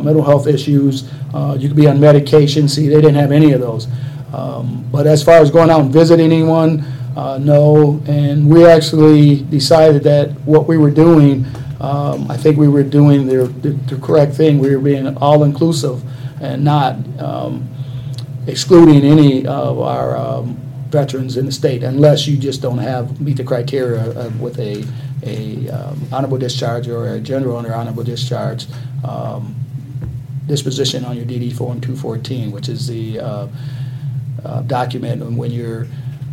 mental 0.04 0.22
health 0.22 0.46
issues, 0.46 1.04
you 1.58 1.68
could 1.68 1.76
be 1.76 1.88
on 1.88 1.98
medication. 1.98 2.68
See, 2.68 2.88
they 2.88 2.96
didn't 3.00 3.14
have 3.16 3.32
any 3.32 3.52
of 3.52 3.60
those. 3.60 3.86
Um, 4.32 4.84
But 4.90 5.06
as 5.06 5.22
far 5.22 5.36
as 5.36 5.50
going 5.50 5.70
out 5.70 5.80
and 5.80 5.92
visiting 5.92 6.32
anyone, 6.32 6.84
uh, 7.16 7.38
no. 7.38 8.00
And 8.06 8.48
we 8.48 8.66
actually 8.66 9.42
decided 9.42 10.02
that 10.04 10.30
what 10.44 10.66
we 10.66 10.76
were 10.76 10.90
doing, 10.90 11.46
um, 11.80 12.30
I 12.30 12.36
think 12.36 12.58
we 12.58 12.68
were 12.68 12.82
doing 12.82 13.26
the 13.26 13.46
the 13.62 13.70
the 13.88 13.96
correct 13.96 14.34
thing. 14.34 14.58
We 14.58 14.74
were 14.74 14.82
being 14.82 15.16
all-inclusive 15.18 16.02
and 16.40 16.64
not 16.64 16.96
um, 17.18 17.68
excluding 18.46 19.04
any 19.04 19.46
of 19.46 19.80
our 19.80 20.16
um, 20.16 20.56
veterans 20.90 21.36
in 21.36 21.46
the 21.46 21.52
state 21.52 21.82
unless 21.82 22.26
you 22.26 22.36
just 22.36 22.62
don't 22.62 22.78
have, 22.78 23.20
meet 23.20 23.36
the 23.36 23.44
criteria 23.44 24.02
uh, 24.18 24.30
with 24.38 24.58
a, 24.58 24.84
a 25.24 25.68
um, 25.70 26.00
honorable 26.12 26.38
discharge 26.38 26.88
or 26.88 27.14
a 27.14 27.20
general 27.20 27.56
under 27.56 27.74
honorable 27.74 28.04
discharge 28.04 28.66
um, 29.04 29.54
disposition 30.46 31.04
on 31.04 31.16
your 31.16 31.26
DD 31.26 31.52
Form 31.52 31.80
214, 31.80 32.52
which 32.52 32.68
is 32.68 32.86
the 32.86 33.18
uh, 33.18 33.48
uh, 34.46 34.60
document 34.62 35.22
when 35.36 35.50
you're, 35.50 35.84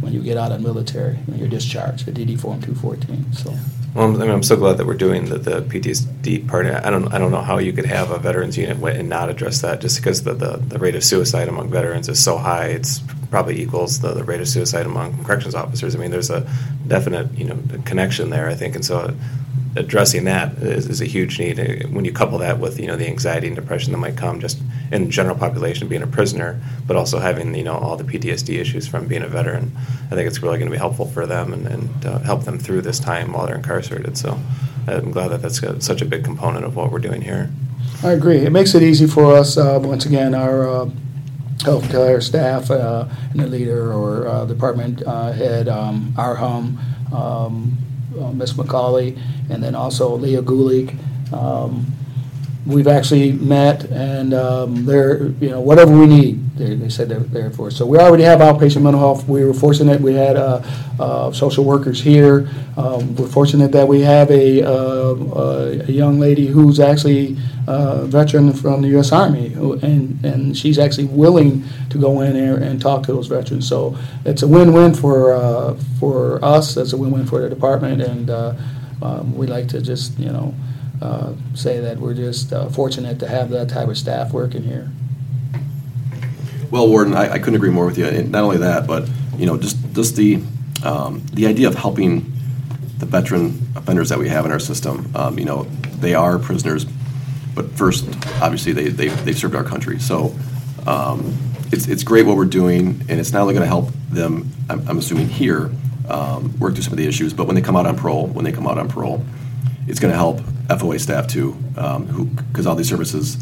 when 0.02 0.14
you 0.14 0.22
get 0.22 0.38
out 0.38 0.52
of 0.52 0.62
military, 0.62 1.16
when 1.26 1.40
you're 1.40 1.48
discharged, 1.50 2.06
the 2.06 2.12
DD 2.12 2.40
Form 2.40 2.62
214, 2.62 3.34
so. 3.34 3.54
Well, 3.96 4.08
I'm- 4.22 4.30
I'm 4.30 4.44
so 4.44 4.56
glad 4.56 4.78
that 4.78 4.88
we're 4.88 4.96
doing 4.96 5.26
the, 5.26 5.38
the 5.38 5.62
PTSD 5.62 6.48
part. 6.48 6.66
I 6.66 6.90
don't, 6.90 7.14
I 7.14 7.20
don't 7.20 7.32
know 7.32 7.42
how 7.42 7.60
you 7.60 7.74
could 7.74 7.86
have 7.86 8.10
a 8.12 8.18
veterans 8.18 8.58
unit 8.58 8.78
and 8.98 9.08
not 9.10 9.30
address 9.30 9.62
that, 9.62 9.82
just 9.82 9.98
because 9.98 10.24
the, 10.24 10.34
the, 10.34 10.58
the 10.58 10.80
rate 10.80 10.96
of 10.96 11.04
suicide 11.04 11.48
among 11.48 11.70
veterans 11.70 12.10
is 12.10 12.24
so 12.24 12.38
high. 12.38 12.68
It's 12.68 13.02
probably 13.30 13.62
equals 13.62 14.00
the, 14.00 14.14
the 14.14 14.24
rate 14.24 14.42
of 14.42 14.48
suicide 14.48 14.86
among 14.86 15.24
corrections 15.24 15.54
officers. 15.56 15.96
I 15.96 16.00
mean, 16.00 16.12
there's 16.12 16.30
a 16.32 16.48
definite, 16.88 17.32
you 17.38 17.46
know, 17.46 17.58
connection 17.86 18.30
there, 18.30 18.48
I 18.50 18.56
think, 18.56 18.76
and 18.76 18.84
so 18.86 19.16
addressing 19.76 20.26
that 20.26 20.54
is, 20.58 20.88
is 20.88 21.02
a 21.02 21.06
huge 21.06 21.40
need. 21.40 21.58
When 21.92 22.06
you 22.06 22.12
couple 22.12 22.38
that 22.40 22.60
with, 22.60 22.80
you 22.80 22.88
know, 22.88 22.96
the 22.96 23.08
anxiety 23.08 23.48
and 23.48 23.56
depression 23.56 23.92
that 23.92 23.98
might 24.00 24.18
come 24.18 24.40
just 24.40 24.60
in 24.94 25.10
general 25.10 25.36
population 25.36 25.88
being 25.88 26.04
a 26.04 26.08
prisoner, 26.08 26.62
but 26.86 26.96
also 26.96 27.18
having, 27.18 27.56
you 27.56 27.64
know, 27.64 27.74
all 27.74 27.98
the 27.98 28.04
PTSD 28.04 28.60
issues 28.60 28.88
from 28.88 29.08
being 29.08 29.24
a 29.24 29.28
veteran, 29.28 29.72
I 30.12 30.16
think 30.16 30.28
it's 30.28 30.42
really 30.44 30.60
going 30.60 30.70
to 30.70 30.72
be 30.72 30.78
helpful 30.78 31.08
for 31.08 31.26
them 31.26 31.52
and, 31.52 31.68
and 31.68 32.06
uh, 32.06 32.20
help 32.20 32.44
them 32.44 32.60
through 32.60 32.82
this 32.84 33.00
time 33.00 33.34
while 33.34 33.48
they're 33.48 33.56
incarcerated. 33.56 34.20
So 34.20 34.40
I'm 34.88 35.12
glad 35.12 35.30
that 35.30 35.42
that's 35.42 35.64
a, 35.64 35.82
such 35.82 36.04
a 36.04 36.06
big 36.06 36.24
component 36.24 36.64
of 36.64 36.76
what 36.76 36.92
we're 36.92 37.00
doing 37.00 37.22
here. 37.22 37.50
I 38.04 38.12
agree. 38.12 38.38
It 38.38 38.52
makes 38.52 38.76
it 38.76 38.84
easy 38.84 39.08
for 39.08 39.36
us, 39.36 39.58
uh, 39.58 39.80
once 39.82 40.06
again, 40.06 40.36
our 40.36 40.70
uh, 40.70 40.90
healthcare 41.58 42.22
staff 42.22 42.70
uh, 42.70 43.08
and 43.32 43.40
the 43.40 43.48
leader 43.48 43.92
or 43.92 44.28
uh, 44.28 44.46
department 44.46 45.02
uh, 45.08 45.32
head, 45.32 45.68
um, 45.68 46.14
our 46.20 46.36
hum, 46.36 46.78
um, 47.12 47.78
uh, 48.22 48.32
Ms. 48.32 48.54
McCauley, 48.54 49.20
and 49.50 49.64
then 49.64 49.74
also 49.74 50.16
Leah 50.16 50.44
Gulik. 50.44 50.96
Um, 51.34 51.88
We've 52.66 52.88
actually 52.88 53.34
met 53.34 53.84
and 53.92 54.34
um, 54.34 54.86
they're, 54.86 55.26
you 55.42 55.50
know, 55.50 55.60
whatever 55.60 55.92
we 55.92 56.08
need, 56.08 56.56
they 56.56 56.88
said 56.88 57.10
they're 57.10 57.20
there 57.20 57.50
for 57.50 57.68
us. 57.68 57.76
So 57.76 57.86
we 57.86 57.98
already 57.98 58.24
have 58.24 58.40
outpatient 58.40 58.82
mental 58.84 59.02
health. 59.02 59.28
We 59.28 59.44
were 59.44 59.54
fortunate, 59.54 60.00
we 60.00 60.14
had 60.14 60.38
uh, 60.38 60.62
uh, 60.98 61.32
social 61.34 61.66
workers 61.66 62.02
here. 62.02 62.48
Um, 62.78 63.16
We're 63.18 63.28
fortunate 63.28 63.72
that 63.74 63.86
we 63.88 64.00
have 64.02 64.32
a 64.32 64.64
uh, 64.66 65.84
a 65.88 65.92
young 65.92 66.20
lady 66.20 66.48
who's 66.48 66.80
actually 66.80 67.38
a 67.68 68.06
veteran 68.06 68.54
from 68.54 68.82
the 68.82 68.88
U.S. 68.90 69.12
Army, 69.12 69.50
who- 69.50 69.74
and 69.74 70.24
and 70.24 70.58
she's 70.58 70.80
actually 70.80 71.06
willing 71.06 71.64
to 71.90 71.98
go 71.98 72.22
in 72.22 72.34
there 72.34 72.56
and 72.58 72.82
talk 72.82 73.04
to 73.08 73.14
those 73.14 73.28
veterans. 73.28 73.68
So 73.68 73.98
it's 74.26 74.42
a 74.44 74.48
win-win 74.48 74.94
for 74.94 75.34
uh, 75.34 75.76
for 76.00 76.44
us, 76.44 76.78
it's 76.78 76.94
a 76.94 76.98
win-win 76.98 77.26
for 77.26 77.42
the 77.42 77.50
department, 77.50 78.02
and 78.02 78.30
uh, 78.30 78.54
um, 79.02 79.36
we 79.36 79.48
like 79.48 79.68
to 79.70 79.82
just, 79.82 80.18
you 80.18 80.32
know, 80.32 80.54
uh, 81.02 81.34
say 81.54 81.80
that 81.80 81.98
we're 81.98 82.14
just 82.14 82.54
uh, 82.54 82.70
fortunate 82.70 83.20
to 83.20 83.28
have 83.28 83.50
that 83.50 83.70
type 83.70 83.88
of 83.88 83.98
staff 83.98 84.32
working 84.32 84.64
here. 84.64 84.92
Well, 86.72 86.88
Warden, 86.88 87.14
I, 87.14 87.34
I 87.34 87.40
couldn't 87.40 87.56
agree 87.56 87.70
more 87.70 87.86
with 87.86 87.98
you. 87.98 88.08
And 88.08 88.32
not 88.32 88.44
only 88.44 88.58
that, 88.58 88.88
but, 88.88 89.08
you 89.38 89.46
know, 89.46 89.58
just, 89.58 89.78
just 89.94 90.16
the, 90.16 90.42
um, 90.84 91.24
the 91.34 91.46
idea 91.46 91.68
of 91.68 91.76
helping 91.76 92.32
the 92.98 93.06
veteran 93.06 93.68
offenders 93.76 94.10
that 94.10 94.18
we 94.18 94.30
have 94.30 94.46
in 94.46 94.52
our 94.52 94.60
system. 94.60 95.12
Um, 95.16 95.38
you 95.38 95.46
know, 95.46 95.64
they 96.00 96.16
are 96.16 96.40
prisoners, 96.40 96.86
but 97.54 97.70
first, 97.72 98.08
obviously, 98.42 98.72
they, 98.72 98.90
they, 98.90 99.10
they've 99.10 99.38
served 99.38 99.56
our 99.56 99.64
country. 99.64 100.00
So, 100.00 100.34
um, 100.88 101.38
it's, 101.72 101.88
it's 101.88 102.04
great 102.04 102.26
what 102.26 102.38
we're 102.38 102.46
doing, 102.46 103.04
and 103.10 103.20
it's 103.20 103.32
not 103.32 103.42
only 103.42 103.54
gonna 103.54 103.66
help 103.66 103.90
them, 104.10 104.50
I'm, 104.70 104.88
I'm 104.88 104.98
assuming 104.98 105.28
here, 105.28 105.72
um, 106.08 106.58
work 106.60 106.74
through 106.74 106.84
some 106.84 106.94
of 106.94 106.98
the 106.98 107.08
issues, 107.08 107.34
but 107.34 107.46
when 107.46 107.56
they 107.56 107.62
come 107.62 107.76
out 107.76 107.86
on 107.86 107.98
parole, 107.98 108.28
when 108.28 108.46
they 108.46 108.52
come 108.52 108.68
out 108.68 108.78
on 108.78 108.88
parole, 108.88 109.26
it's 109.88 110.00
going 110.00 110.12
to 110.12 110.18
help 110.18 110.40
FOA 110.70 111.00
staff 111.00 111.28
too, 111.28 111.58
um, 111.78 112.36
because 112.50 112.66
all 112.66 112.76
these 112.76 112.90
services, 112.90 113.38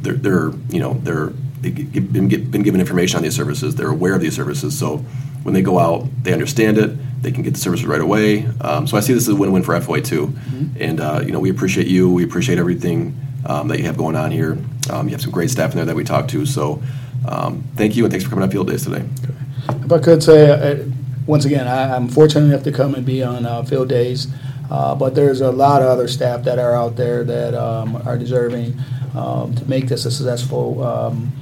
they're, 0.00 0.14
they're 0.14 0.50
you 0.70 0.80
know 0.80 0.94
they're 0.94 1.32
they've 1.60 2.12
been, 2.12 2.28
been 2.28 2.62
given 2.62 2.80
information 2.80 3.16
on 3.18 3.22
these 3.22 3.36
services. 3.36 3.74
They're 3.74 3.90
aware 3.90 4.14
of 4.14 4.20
these 4.20 4.34
services, 4.34 4.78
so 4.78 4.98
when 5.42 5.54
they 5.54 5.62
go 5.62 5.78
out, 5.78 6.06
they 6.22 6.32
understand 6.32 6.78
it. 6.78 7.22
They 7.22 7.30
can 7.30 7.42
get 7.42 7.54
the 7.54 7.60
services 7.60 7.86
right 7.86 8.00
away. 8.00 8.46
Um, 8.60 8.86
so 8.86 8.96
I 8.96 9.00
see 9.00 9.12
this 9.12 9.28
as 9.28 9.34
a 9.34 9.36
win-win 9.36 9.62
for 9.62 9.78
FOA 9.80 10.04
too. 10.04 10.28
Mm-hmm. 10.28 10.82
And 10.82 11.00
uh, 11.00 11.22
you 11.24 11.32
know, 11.32 11.40
we 11.40 11.50
appreciate 11.50 11.86
you. 11.86 12.10
We 12.10 12.24
appreciate 12.24 12.58
everything 12.58 13.18
um, 13.46 13.68
that 13.68 13.78
you 13.78 13.84
have 13.86 13.96
going 13.96 14.16
on 14.16 14.30
here. 14.30 14.58
Um, 14.90 15.08
you 15.08 15.12
have 15.12 15.22
some 15.22 15.30
great 15.30 15.50
staff 15.50 15.70
in 15.70 15.76
there 15.76 15.86
that 15.86 15.96
we 15.96 16.04
talk 16.04 16.28
to. 16.28 16.46
So 16.46 16.82
um, 17.28 17.64
thank 17.76 17.96
you, 17.96 18.04
and 18.04 18.12
thanks 18.12 18.24
for 18.24 18.30
coming 18.30 18.42
on 18.42 18.50
Field 18.50 18.68
Days 18.68 18.84
today. 18.84 19.04
If 19.68 19.92
I 19.92 19.98
could 19.98 20.22
say, 20.22 20.50
uh, 20.50 20.84
once 21.26 21.44
again, 21.44 21.66
I, 21.66 21.96
am 21.96 22.08
fortunate 22.08 22.46
enough 22.46 22.62
to 22.64 22.72
come 22.72 22.94
and 22.94 23.04
be 23.04 23.22
on 23.22 23.46
uh, 23.46 23.62
Field 23.64 23.88
Days. 23.88 24.28
Uh, 24.70 24.94
but 24.94 25.14
there's 25.14 25.40
a 25.40 25.50
lot 25.50 25.82
of 25.82 25.88
other 25.88 26.08
staff 26.08 26.42
that 26.44 26.58
are 26.58 26.74
out 26.74 26.96
there 26.96 27.24
that 27.24 27.54
um, 27.54 27.96
are 28.06 28.18
deserving 28.18 28.76
um, 29.14 29.54
to 29.54 29.64
make 29.68 29.86
this 29.86 30.04
a 30.04 30.10
successful 30.10 30.82
um, 30.82 31.32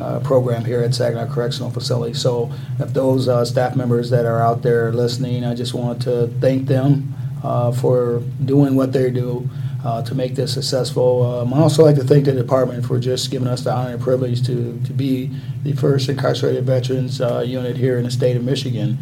uh, 0.00 0.20
program 0.20 0.64
here 0.64 0.82
at 0.82 0.94
Saginaw 0.94 1.32
Correctional 1.32 1.70
Facility. 1.70 2.14
So 2.14 2.52
if 2.78 2.92
those 2.92 3.28
uh, 3.28 3.44
staff 3.44 3.76
members 3.76 4.10
that 4.10 4.26
are 4.26 4.42
out 4.42 4.62
there 4.62 4.92
listening, 4.92 5.44
I 5.44 5.54
just 5.54 5.74
want 5.74 6.02
to 6.02 6.28
thank 6.40 6.66
them 6.66 7.14
uh, 7.42 7.72
for 7.72 8.20
doing 8.44 8.76
what 8.76 8.92
they 8.92 9.10
do. 9.10 9.48
Uh, 9.84 10.02
to 10.02 10.16
make 10.16 10.34
this 10.34 10.52
successful. 10.52 11.22
Um, 11.22 11.54
I 11.54 11.58
also 11.58 11.84
like 11.84 11.94
to 11.94 12.02
thank 12.02 12.24
the 12.24 12.32
department 12.32 12.84
for 12.84 12.98
just 12.98 13.30
giving 13.30 13.46
us 13.46 13.60
the 13.62 13.72
honor 13.72 13.92
and 13.92 14.02
privilege 14.02 14.44
to, 14.46 14.80
to 14.84 14.92
be 14.92 15.30
the 15.62 15.74
first 15.74 16.08
incarcerated 16.08 16.64
veterans 16.64 17.20
uh, 17.20 17.44
unit 17.46 17.76
here 17.76 17.96
in 17.96 18.02
the 18.02 18.10
state 18.10 18.34
of 18.34 18.42
Michigan. 18.42 18.98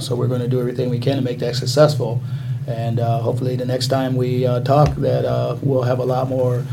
So 0.00 0.16
we're 0.16 0.26
going 0.26 0.40
to 0.40 0.48
do 0.48 0.58
everything 0.58 0.90
we 0.90 0.98
can 0.98 1.16
to 1.16 1.22
make 1.22 1.38
that 1.38 1.54
successful. 1.54 2.20
And 2.66 2.98
uh, 2.98 3.20
hopefully, 3.20 3.56
the 3.56 3.66
next 3.66 3.88
time 3.88 4.16
we 4.16 4.46
uh, 4.46 4.60
talk, 4.60 4.94
that 4.96 5.24
uh, 5.24 5.56
we'll 5.62 5.82
have 5.82 5.98
a 5.98 6.04
lot 6.04 6.28
more 6.28 6.64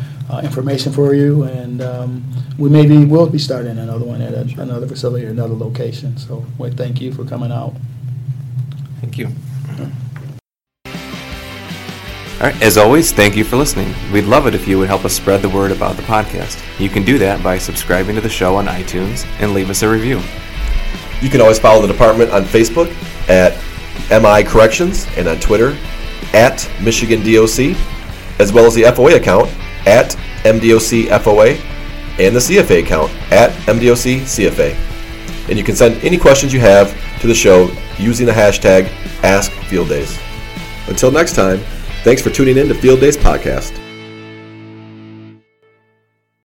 information 0.44 0.94
for 0.94 1.14
you 1.14 1.44
and 1.44 1.82
um, 1.82 2.24
we 2.58 2.70
maybe 2.70 3.04
will 3.04 3.28
be 3.28 3.38
starting 3.38 3.78
another 3.78 4.06
one 4.06 4.22
at 4.22 4.34
a- 4.34 4.62
another 4.62 4.88
facility 4.88 5.26
or 5.26 5.30
another 5.30 5.54
location. 5.54 6.18
So 6.18 6.46
we 6.58 6.70
thank 6.72 7.02
you 7.02 7.12
for 7.12 7.26
coming 7.26 7.52
out. 7.52 7.74
Thank 9.02 9.18
you. 9.18 9.30
All 12.40 12.48
right, 12.48 12.62
as 12.64 12.78
always, 12.78 13.12
thank 13.12 13.36
you 13.36 13.44
for 13.44 13.56
listening. 13.56 13.94
We'd 14.12 14.24
love 14.24 14.48
it 14.48 14.56
if 14.56 14.68
you 14.68 14.80
would 14.80 14.88
help 14.88 15.06
us 15.06 15.14
spread 15.14 15.42
the 15.42 15.50
word 15.50 15.72
about 15.72 15.96
the 15.96 16.02
podcast. 16.04 16.64
You 16.80 16.90
can 16.90 17.04
do 17.04 17.18
that 17.20 17.44
by 17.44 17.58
subscribing 17.58 18.16
to 18.16 18.22
the 18.22 18.30
show 18.30 18.56
on 18.56 18.66
iTunes 18.66 19.26
and 19.40 19.54
leave 19.54 19.70
us 19.70 19.84
a 19.84 19.90
review. 19.90 20.22
You 21.22 21.30
can 21.30 21.42
always 21.42 21.60
follow 21.60 21.86
the 21.86 21.92
department 21.92 22.32
on 22.32 22.44
Facebook 22.44 22.90
at 23.30 23.54
MI 24.10 24.44
Corrections 24.44 25.08
and 25.18 25.28
on 25.28 25.40
Twitter 25.40 25.78
at 26.34 26.70
Michigan 26.82 27.20
DOC, 27.20 27.76
as 28.40 28.54
well 28.54 28.66
as 28.66 28.76
the 28.76 28.84
FOA 28.84 29.16
account 29.16 29.50
at 29.86 30.16
MDOC 30.44 31.08
FOA 31.20 31.60
and 32.20 32.36
the 32.36 32.40
CFA 32.40 32.84
account 32.84 33.12
at 33.32 33.52
MDOC 33.68 34.22
CFA. 34.22 34.76
And 35.50 35.58
you 35.58 35.64
can 35.64 35.76
send 35.76 36.04
any 36.04 36.18
questions 36.18 36.54
you 36.54 36.60
have 36.60 36.96
to 37.20 37.28
the 37.28 37.34
show 37.34 37.72
using 37.98 38.26
the 38.26 38.32
hashtag 38.32 38.86
AskFieldDays. 39.22 40.20
Until 40.88 41.12
next 41.12 41.36
time, 41.36 41.60
thanks 42.04 42.22
for 42.22 42.30
tuning 42.30 42.58
in 42.58 42.68
to 42.68 42.74
Field 42.74 43.00
Days 43.00 43.18
Podcast. 43.18 43.81